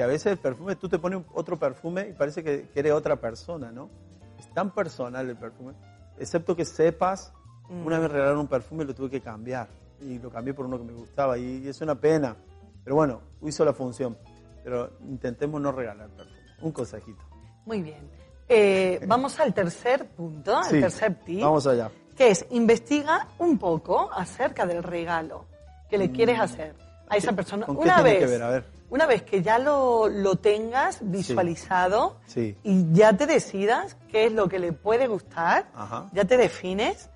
[0.00, 2.92] que a veces el perfume, tú te pones otro perfume y parece que, que eres
[2.92, 3.90] otra persona, ¿no?
[4.38, 5.74] Es tan personal el perfume.
[6.18, 7.34] Excepto que sepas,
[7.68, 7.86] Mm.
[7.86, 9.68] una vez me regalaron un perfume y lo tuve que cambiar.
[10.00, 11.36] Y lo cambié por uno que me gustaba.
[11.36, 12.34] Y, es una pena.
[12.82, 14.16] Pero bueno, hizo la función.
[14.64, 16.38] Pero intentemos no regalar perfume.
[16.62, 17.20] Un consejito.
[17.66, 18.10] Muy bien.
[18.48, 21.90] Eh, vamos al tercer punto, al Sí, tercer tip, Vamos allá.
[22.16, 25.44] que es investiga un poco acerca del regalo
[25.90, 26.74] que le quieres hacer
[27.10, 27.64] a esa persona.
[27.64, 27.66] Mm.
[27.66, 28.42] ¿Con qué una tiene vez, que ver?
[28.42, 28.64] A ver.
[28.88, 32.56] una vez que ya lo, lo tengas visualizado Sí.
[32.62, 36.06] y ya te decidas qué es lo que le puede gustar, Ajá.
[36.12, 37.10] ya te defines,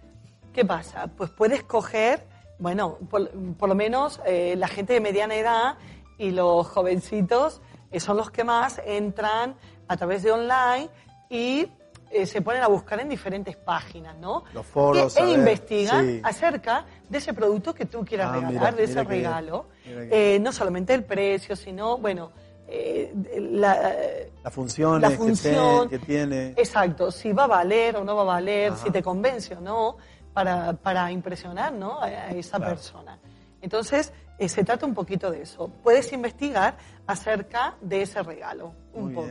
[0.52, 1.06] ¿qué pasa?
[1.16, 2.26] Pues puedes coger,
[2.58, 5.76] bueno, por, por lo menos eh, la gente de mediana edad
[6.18, 9.56] y los jovencitos eh, son los que más entran
[9.88, 10.88] a través de online
[11.30, 11.68] y
[12.14, 14.44] eh, se ponen a buscar en diferentes páginas, ¿no?
[14.54, 16.20] Los foros, e ver, investigan sí.
[16.22, 19.66] acerca de ese producto que tú quieras Ah, regalar, mira, de ese regalo.
[19.84, 22.30] Eh, no solamente el precio, sino, bueno,
[22.68, 23.12] eh,
[23.50, 23.94] la,
[24.42, 26.48] Las funciones la que te- que, tiene.
[26.56, 28.82] Exacto, si va a valer o no va a valer, Ajá.
[28.84, 29.96] si te convence o no,
[30.32, 32.00] para, para impresionar ¿no?
[32.00, 32.74] a, a esa Claro.
[32.74, 33.18] persona.
[33.60, 35.68] Entonces, eh, se trata un poquito de eso.
[35.82, 39.30] Puedes investigar acerca de ese regalo, un Muy bien.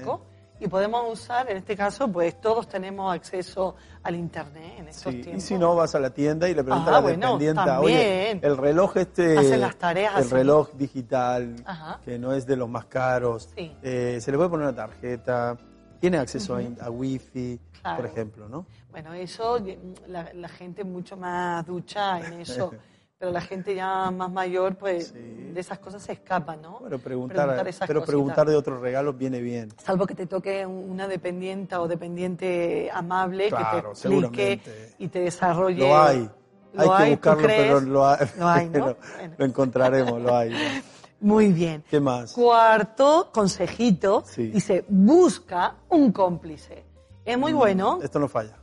[0.64, 5.20] Y podemos usar, en este caso, pues todos tenemos acceso al Internet en estos Sí,
[5.20, 5.44] Y tiempos.
[5.44, 8.32] si no, vas a la tienda y le preguntas Ah, a la bueno, dependiente, oye,
[8.32, 10.34] el reloj este, Hacen las tareas el así.
[10.34, 12.00] reloj digital, Ajá.
[12.06, 13.76] que no es de los más caros, Sí.
[13.82, 15.58] eh, se le puede poner una tarjeta,
[16.00, 17.98] tiene acceso a, a wifi, Claro.
[17.98, 18.66] por ejemplo, ¿no?
[18.90, 19.60] Bueno, eso,
[20.08, 22.72] la, la gente mucho más ducha en eso,
[23.24, 25.52] pero la gente ya más mayor, pues Sí.
[25.54, 26.80] de esas cosas se escapa, ¿no?
[26.82, 28.08] Bueno, preguntar, esas pero cositas.
[28.08, 29.70] preguntar de otros regalos viene bien.
[29.82, 35.08] Salvo que te toque un- una dependienta o dependiente amable Claro, que te explique y
[35.08, 35.80] te desarrolle.
[35.88, 36.30] Lo hay,
[36.74, 38.72] ¿Lo hay que ¿Tú buscarlo, pero lo hay, Lo hay, ¿no?
[38.74, 39.36] pero Bueno.
[39.38, 40.52] lo encontraremos, lo hay.
[41.22, 41.82] Muy bien.
[41.90, 42.34] ¿Qué más?
[42.34, 44.48] Cuarto consejito, Sí.
[44.48, 46.84] dice, busca un cómplice.
[47.24, 48.58] Es muy bueno, Esto no falla.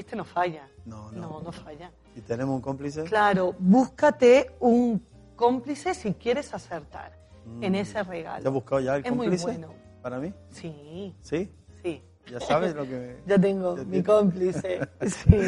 [0.00, 0.68] Este no falla.
[0.84, 0.90] Mm.
[0.90, 1.20] No, no.
[1.20, 1.90] No, no falla.
[2.16, 3.04] ¿Y tenemos un cómplice?
[3.04, 5.04] Claro, búscate un
[5.36, 7.18] cómplice si quieres acertar
[7.60, 8.42] en ese regalo.
[8.42, 9.74] ¿Ya has buscado ya el Es muy bueno.
[10.02, 10.32] ¿Para mí?
[10.50, 11.50] Sí, ¿Sí?
[11.82, 12.02] sí.
[12.30, 13.16] ¿Ya sabes lo que...?
[13.26, 14.80] Ya tengo Ya mi cómplice.
[15.06, 15.40] Sí.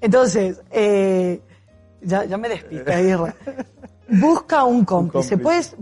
[0.00, 1.40] Entonces, eh,
[2.00, 3.34] ya, ya me despista, Irra.
[4.08, 5.36] Busca un cómplice.
[5.36, 5.38] cómplice.
[5.38, 5.76] Puedes,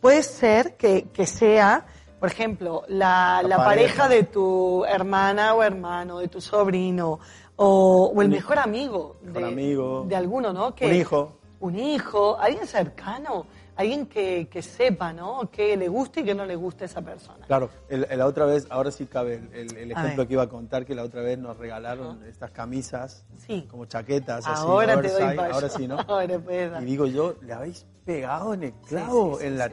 [0.00, 1.86] puede ser que, que sea,
[2.22, 4.04] por ejemplo, la, La la pareja.
[4.04, 7.18] pareja de tu hermana o hermano, de tu sobrino,
[7.56, 10.04] o, o el mejor amigo, mejor de, amigo.
[10.08, 10.72] de alguno, ¿no?
[10.72, 11.32] Que, Un hijo.
[11.58, 13.44] Un hijo, alguien cercano,
[13.74, 15.50] alguien que, que sepa, ¿no?
[15.50, 17.44] Que le guste y que no le guste a esa persona.
[17.44, 20.86] Claro, el- el- la otra vez, ahora sí cabe el, ejemplo que iba a contar,
[20.86, 23.66] que la otra vez nos regalaron estas camisas, Sí.
[23.68, 25.96] como chaquetas, así, Ahora te doy ahora sí, ¿no?
[26.08, 26.38] Ahora.
[26.80, 29.70] Y digo yo, ¿le habéis pegado en el clavo, sí, sí, en la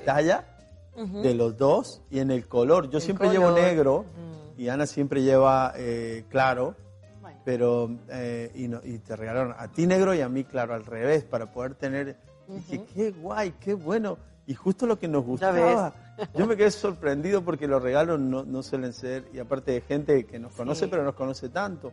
[1.06, 2.90] de los dos y en el color?
[2.90, 4.62] Yo El siempre llevo negro Mm.
[4.62, 6.76] y Ana siempre lleva eh, claro,
[7.22, 7.40] Bueno.
[7.46, 10.86] pero eh, y, no- y te regalaron a ti negro y a mí claro, al
[10.86, 12.18] revés, para poder tener...
[12.48, 14.18] Dije, qué guay, qué bueno.
[14.48, 15.94] Y justo lo que nos gustaba.
[16.34, 20.26] Yo me quedé sorprendido porque los regalos no, no suelen ser, y aparte de gente
[20.26, 20.90] que nos conoce, Sí.
[20.90, 21.92] pero no nos conoce tanto.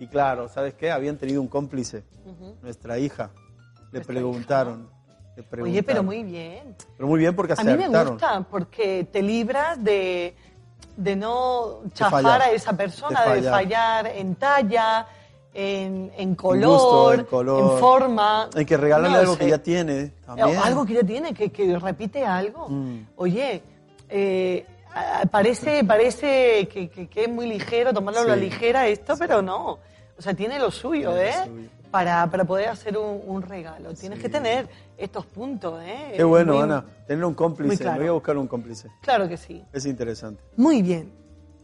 [0.00, 0.90] Y claro, ¿sabes qué?
[0.90, 2.02] Habían tenido un cómplice,
[2.62, 3.30] nuestra hija.
[3.92, 4.88] Le preguntaron.
[5.60, 6.76] Oye, pero muy bien.
[6.96, 10.34] Pero muy bien porque A mí me gusta porque te libras de,
[10.96, 14.06] de no chafar fallar, a esa persona, de de fallar.
[14.06, 15.06] en talla,
[15.52, 17.26] en, en gusto, color,
[17.72, 18.48] en forma.
[18.54, 19.38] Hay que regalarle No algo sé.
[19.40, 20.12] que ya tiene.
[20.24, 20.56] También.
[20.62, 22.68] Algo que ya tiene, que, que repite algo.
[22.68, 22.98] Mm.
[23.16, 23.62] Oye,
[24.08, 24.64] eh,
[25.30, 28.40] parece, parece que, que- que es muy ligero, tomarlo a la Sí.
[28.40, 29.78] ligera esto, pero no.
[30.16, 31.44] O sea, tiene lo suyo, Tiene lo ¿eh?
[31.46, 31.68] suyo.
[31.94, 33.94] Para, para poder hacer un, un regalo.
[33.94, 34.68] Tienes que tener
[34.98, 36.14] estos puntos, ¿eh?
[36.16, 36.84] Qué bueno, Muy- Ana.
[37.06, 37.84] Tener un cómplice.
[37.84, 37.92] claro.
[37.98, 38.88] Me voy a buscar un cómplice.
[39.00, 39.62] Claro que sí.
[39.72, 40.42] Es interesante.
[40.56, 41.12] Muy bien.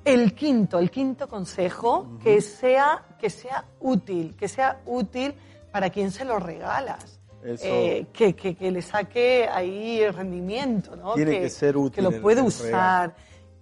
[0.04, 5.34] El quinto, el quinto consejo, que sea, que sea útil, que sea útil
[5.72, 7.18] para quien se lo regalas.
[7.42, 7.64] Eso.
[7.66, 11.14] Eh, que, que- que le saque ahí el rendimiento, ¿no?
[11.14, 13.16] Tiene que ser útil Que lo puede usar.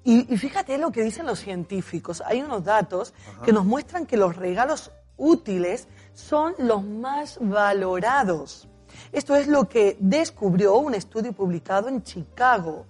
[0.04, 2.22] Y, y fíjate lo que dicen los científicos.
[2.26, 5.88] Hay unos datos que nos muestran que los regalos útiles
[6.18, 8.66] son los más valorados.
[9.12, 12.86] Esto es lo que descubrió un estudio publicado en Chicago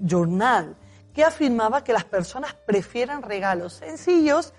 [0.00, 0.74] Journal,
[1.14, 4.52] que afirmaba que las personas prefieren regalos sencillos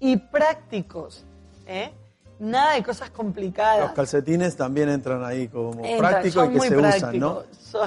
[0.00, 1.24] y prácticos.
[1.66, 1.92] ¿eh?
[2.40, 3.80] Nada de cosas complicadas.
[3.80, 7.42] Los calcetines también entran ahí como Entran, prácticos son y que se usan, ¿no?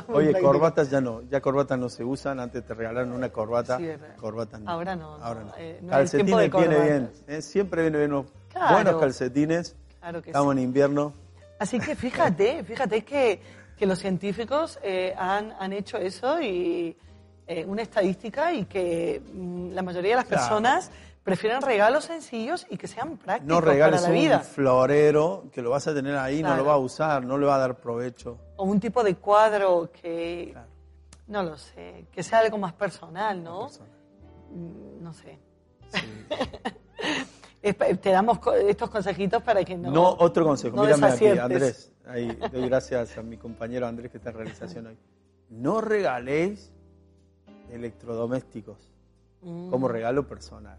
[0.08, 0.42] Oye, prácticos.
[0.42, 4.70] corbatas ya no, ya corbatas no se usan, antes te regalaron una corbata, Sí, no.
[4.72, 5.52] Ahora no, no, Ahora no.
[5.58, 7.12] eh, no calcetines viene bien.
[7.28, 7.42] ¿eh?
[7.42, 8.74] siempre viene bien unos Claro.
[8.76, 10.60] buenos calcetines, Claro que estamos sí.
[10.60, 11.14] en invierno,
[11.60, 13.40] Así que fíjate, fíjate que,
[13.78, 16.98] que los científicos eh, han, han hecho eso y
[17.48, 20.42] eh, una estadística y que mm, la mayoría de las Claro.
[20.44, 20.92] personas
[21.24, 24.40] prefieren regalos sencillos y que sean prácticos no regales para la un vida.
[24.40, 27.56] florero que lo vas a tener ahí, no lo vas a usar, no le va
[27.56, 28.40] a dar provecho.
[28.58, 30.68] O un tipo de cuadro que, Claro.
[31.28, 33.68] no lo sé, que sea algo más personal, ¿no?
[33.68, 33.90] Persona.
[34.52, 35.38] Mm, No sé.
[35.92, 36.74] Esp-
[37.62, 39.92] Te damos estos consejitos para que no.
[39.92, 41.28] No, otro consejo, no mírame aquí.
[41.28, 41.92] Andrés.
[42.06, 44.98] Ahí doy gracias a mi compañero Andrés que está en realización hoy.
[45.50, 46.72] No regaléis
[47.70, 48.78] electrodomésticos
[49.44, 50.78] Mm, como regalo personal.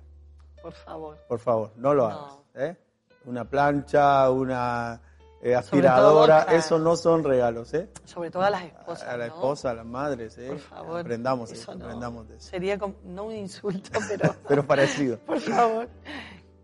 [0.62, 1.18] Por favor.
[1.28, 2.14] Por favor, no lo No.
[2.14, 2.39] hagas.
[2.55, 2.76] ¿eh?
[3.24, 5.01] Una plancha, una
[5.43, 7.74] eh, aspiradora, todo, eso no son regalos.
[7.74, 7.89] ¿eh?
[8.05, 9.09] Sobre todo a las esposas.
[9.09, 9.35] a la ¿no?
[9.35, 10.39] esposa, a las madres.
[10.39, 10.47] ¿eh?
[10.51, 11.01] Por favor.
[11.01, 11.85] Aprendamos, eso eso, no.
[11.87, 12.51] aprendamos de eso.
[12.51, 14.33] Sería como, no un insulto, pero.
[14.49, 15.18] Pero parecido.
[15.26, 15.89] por favor.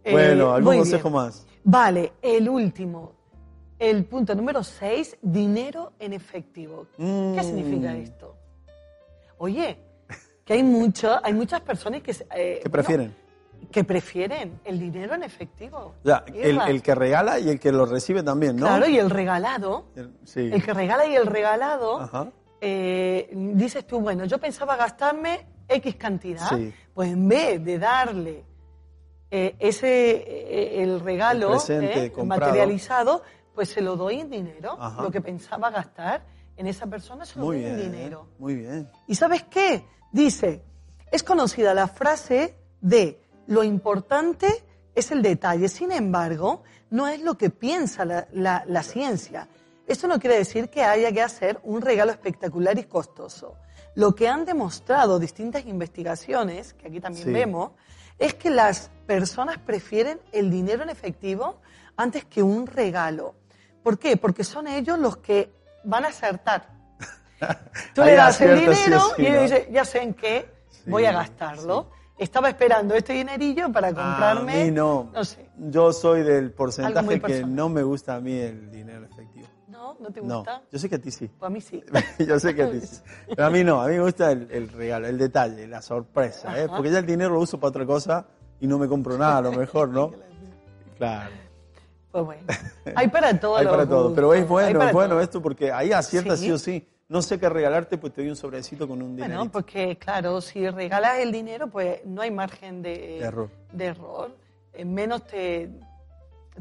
[0.09, 1.23] Eh, Bueno, ¿algún consejo bien.
[1.23, 1.47] más?
[1.65, 3.13] Vale, el último.
[3.79, 6.87] El punto número 6, dinero en efectivo.
[6.97, 7.41] ¿Qué Mm.
[7.43, 8.35] significa esto?
[9.39, 9.79] Oye,
[10.45, 12.11] que hay, mucho, hay muchas personas que...
[12.11, 12.15] eh,
[12.63, 13.15] ¿Qué bueno, prefieren?
[13.73, 15.95] que prefieren el dinero en efectivo.
[16.05, 18.67] Sea, el, que regala y el que lo recibe también, ¿no?
[18.67, 19.87] Claro, y el regalado.
[19.97, 20.49] El- sí.
[20.53, 22.29] El que regala y el regalado, Ajá.
[22.61, 26.73] eh, dices tú, bueno, yo pensaba gastarme X cantidad, Sí.
[26.95, 28.45] pues en vez de darle
[29.31, 33.23] eh, ese eh, el regalo El presente eh, materializado,
[33.55, 34.77] pues se lo doy en dinero.
[34.79, 35.03] Ajá.
[35.03, 36.25] Lo que pensaba gastar
[36.57, 38.27] en esa persona se lo Muy doy bien, en dinero.
[38.39, 38.89] muy bien.
[39.07, 39.85] ¿Y sabes qué?
[40.13, 40.63] Dice,
[41.11, 44.47] es conocida la frase de lo importante
[44.95, 49.49] es el detalle, sin embargo, no es lo que piensa la, la- la ciencia.
[49.87, 53.55] Esto no quiere decir que haya que hacer un regalo espectacular y costoso.
[53.95, 57.33] Lo que han demostrado distintas investigaciones, que aquí también Sí.
[57.33, 57.71] vemos,
[58.19, 61.61] es que las personas prefieren el dinero en efectivo
[61.97, 63.35] antes que un regalo.
[63.83, 64.17] ¿Por qué?
[64.17, 65.53] Porque son ellos los que
[65.85, 66.69] van a acertar.
[67.95, 69.43] Tú le das el sí dinero sí, y él ¿no?
[69.43, 71.91] dice, ya sé en qué Sí, voy a gastarlo.
[72.19, 74.63] Estaba esperando este dinerillo para comprarme.
[74.63, 75.09] A mí no.
[75.23, 75.49] sé.
[75.57, 78.98] Yo soy del porcentaje que no me gusta a mí el dinero.
[80.01, 80.63] No, te No, gusta.
[80.71, 81.29] yo sé que a ti sí.
[81.29, 81.83] Pues a mí sí.
[82.27, 83.01] yo sé que a ti sí.
[83.29, 86.61] Pero a mí no, a mí me gusta el, el regalo, el detalle, la sorpresa,
[86.63, 86.69] ¿eh?
[86.69, 88.27] Porque ya el dinero lo uso para otra cosa
[88.61, 90.13] y no me compro nada, a lo mejor, ¿no?
[90.97, 91.31] Claro.
[92.11, 92.43] Pues bueno.
[92.95, 93.57] Hay para todo.
[93.57, 94.15] Hay para todo.
[94.15, 95.21] Pero es bueno, es bueno todo.
[95.21, 96.47] esto porque ahí aciertas sí.
[96.47, 96.53] Sí.
[96.53, 96.89] o sí.
[97.09, 99.35] No sé qué regalarte, pues te doy un sobrecito con un dinero.
[99.37, 103.51] Bueno, porque claro, si regalas el dinero, pues no hay margen de, De error.
[103.73, 104.37] de error.
[104.75, 105.71] Eh, menos te,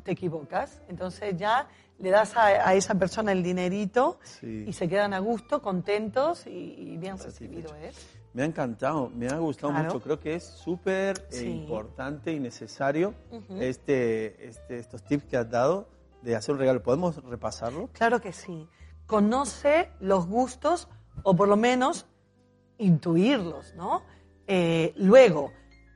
[0.04, 0.82] te equivocas.
[0.88, 1.68] Entonces ya
[2.00, 4.66] le das a, a esa persona el dinerito Sí.
[4.68, 6.50] y se quedan a gusto, contentos y,
[6.94, 7.92] y bien recibido, ¿eh?
[8.34, 9.86] Me ha encantado, me ha gustado Claro.
[9.94, 10.00] mucho.
[10.04, 11.48] Creo que es súper eh, Sí.
[11.48, 13.16] importante y necesario
[13.60, 15.90] este, este, estos tips que has dado
[16.22, 16.84] de hacer un regalo.
[16.84, 17.90] ¿Podemos repasarlo?
[17.94, 18.68] Claro que sí.
[19.08, 20.88] Conoce los gustos
[21.24, 22.06] o por lo menos
[22.78, 24.04] intuirlos, ¿no?
[24.48, 25.52] Eh, luego,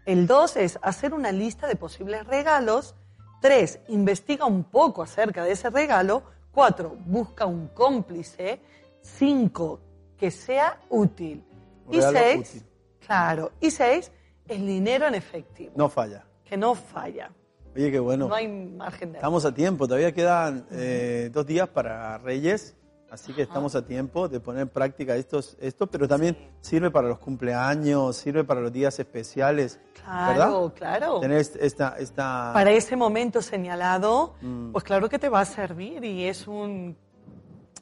[0.05, 2.95] el dos es hacer una lista de posibles regalos.
[3.41, 6.23] Tres, investiga un poco acerca de ese regalo.
[6.51, 8.61] Cuatro, busca un cómplice.
[9.01, 9.79] Cinco,
[10.17, 11.43] que sea útil.
[11.87, 12.63] Un Y seis, útil.
[13.05, 13.51] claro.
[13.59, 14.11] Y seis,
[14.47, 16.23] el dinero en efectivo, No falla.
[16.45, 17.31] que no falla.
[17.75, 18.27] Oye, qué bueno.
[18.27, 19.17] No hay margen de.
[19.17, 22.75] Estamos a tiempo, todavía quedan eh, dos días para Reyes,
[23.11, 27.09] así que estamos a tiempo de poner en práctica estos, esto, pero también sirve para
[27.09, 30.73] los cumpleaños, sirve para los días especiales, Claro, ¿verdad?
[30.75, 31.19] claro.
[31.19, 34.71] Tener est- esta, esta para ese momento señalado, Mm.
[34.71, 36.95] pues claro que te va a servir y es un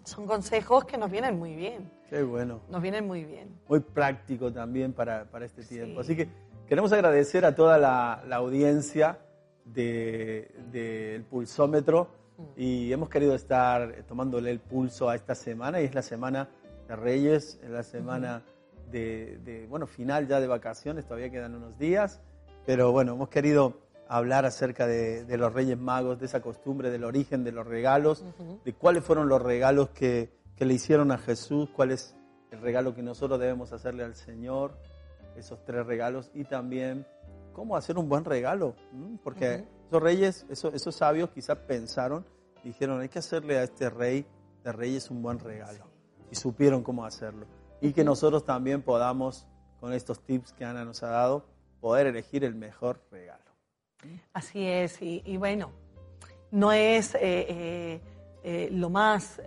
[0.03, 3.55] son consejos que nos vienen muy bien, qué bueno, nos vienen muy bien.
[3.67, 6.01] muy práctico también para, para este tiempo.
[6.03, 6.13] Sí.
[6.13, 6.29] Así que
[6.67, 9.19] queremos agradecer a toda la, la audiencia
[9.65, 12.07] del pulsómetro
[12.55, 16.49] y hemos querido estar tomándole el pulso a esta semana y es la semana
[16.87, 18.43] de Reyes, es la semana
[18.91, 22.21] de, bueno, final ya de vacaciones, todavía quedan unos días,
[22.65, 27.43] pero bueno, hemos querido hablar acerca de, los Reyes Magos, de esa costumbre, del origen
[27.43, 28.25] de los regalos,
[28.65, 32.15] de cuáles fueron los regalos que, que le hicieron a Jesús, cuál es
[32.51, 34.73] el regalo que nosotros debemos hacerle al Señor,
[35.35, 37.05] esos tres regalos, y también
[37.53, 38.75] cómo hacer un buen regalo,
[39.23, 42.23] porque esos reyes, esos, esos sabios quizás pensaron,
[42.63, 44.23] dijeron, hay que hacerle a este rey
[44.63, 45.85] de reyes un buen regalo,
[46.29, 47.47] y supieron cómo hacerlo,
[47.81, 49.47] y que nosotros también podamos,
[49.79, 51.43] con estos tips que Ana nos ha dado,
[51.81, 53.43] poder elegir el mejor regalo.
[54.31, 55.71] Así es, y, bueno,
[56.51, 58.01] no es eh, eh,
[58.43, 59.41] eh, lo más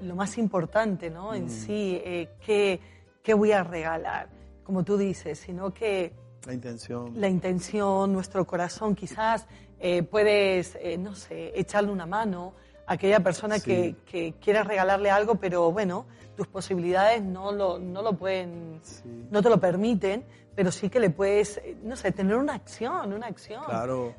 [0.00, 1.34] lo más importante, ¿no?
[1.34, 1.50] En mm.
[1.50, 2.00] sí,
[2.46, 2.80] ¿qué,
[3.22, 4.30] ¿qué, voy a regalar?
[4.64, 6.14] Como tú dices, sino que
[6.46, 7.12] la intención.
[7.20, 9.46] La intención, nuestro corazón, quizás
[9.78, 12.54] eh, puedes, eh, no sé, echarle una mano
[12.86, 18.02] a aquella persona que, que quiera regalarle algo, pero bueno, tus posibilidades no lo, no
[18.02, 18.80] lo pueden,
[19.30, 20.24] no te lo permiten,
[20.54, 23.62] pero sí que le puedes, eh, no sé, tener una acción, una acción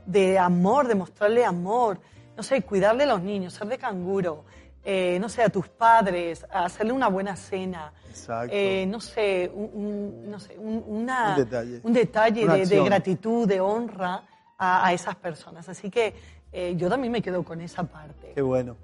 [0.05, 1.99] de amor, de mostrarle amor,
[2.37, 4.45] no sé, cuidarle a los niños, ser de canguro,
[4.83, 7.93] eh, no sé, a tus padres, a hacerle una buena cena.
[8.49, 11.35] Eh, no sé, un, no sé una,
[11.83, 14.23] un detalle, de, gratitud, de honra
[14.57, 15.67] a, esas personas.
[15.69, 16.15] Así que
[16.51, 18.31] eh, yo también me quedo con esa parte.
[18.33, 18.75] Qué bueno.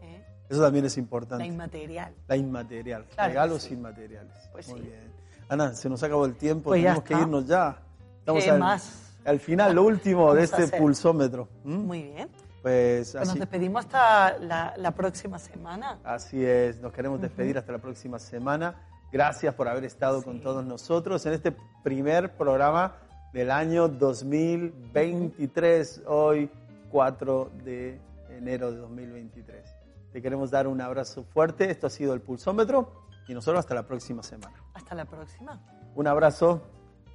[0.49, 1.43] Eso también es importante.
[1.43, 2.13] La inmaterial.
[2.27, 3.05] La inmaterial.
[3.17, 4.33] Regalos inmateriales.
[4.51, 5.11] Pues Muy bien.
[5.49, 7.79] Ana, se nos acabó el tiempo, pues tenemos que irnos ya.
[8.19, 9.13] Estamos al, más?
[9.25, 11.47] al final, lo último de este pulsómetro.
[11.63, 11.75] ¿Mm?
[11.75, 12.29] Muy bien.
[12.61, 15.99] Pues, pues, nos despedimos hasta la, próxima semana.
[16.03, 18.75] Así es, nos queremos despedir hasta la próxima semana.
[19.11, 22.95] Gracias por haber estado con todos nosotros en este primer programa
[23.31, 26.49] del año 2023, hoy
[26.89, 29.77] 4 de enero de 2023.
[30.11, 31.69] Te queremos dar un abrazo fuerte.
[31.69, 34.55] Esto ha sido el pulsómetro y nosotros hasta la próxima semana.
[34.73, 35.61] Hasta la próxima.
[35.95, 36.61] Un abrazo.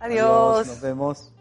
[0.00, 0.66] Adiós.
[0.66, 1.32] Nos vemos.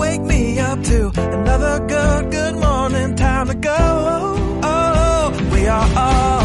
[0.00, 3.14] Wake me up to another good, good morning.
[3.16, 3.76] Time to go.
[4.62, 6.39] Oh, we are all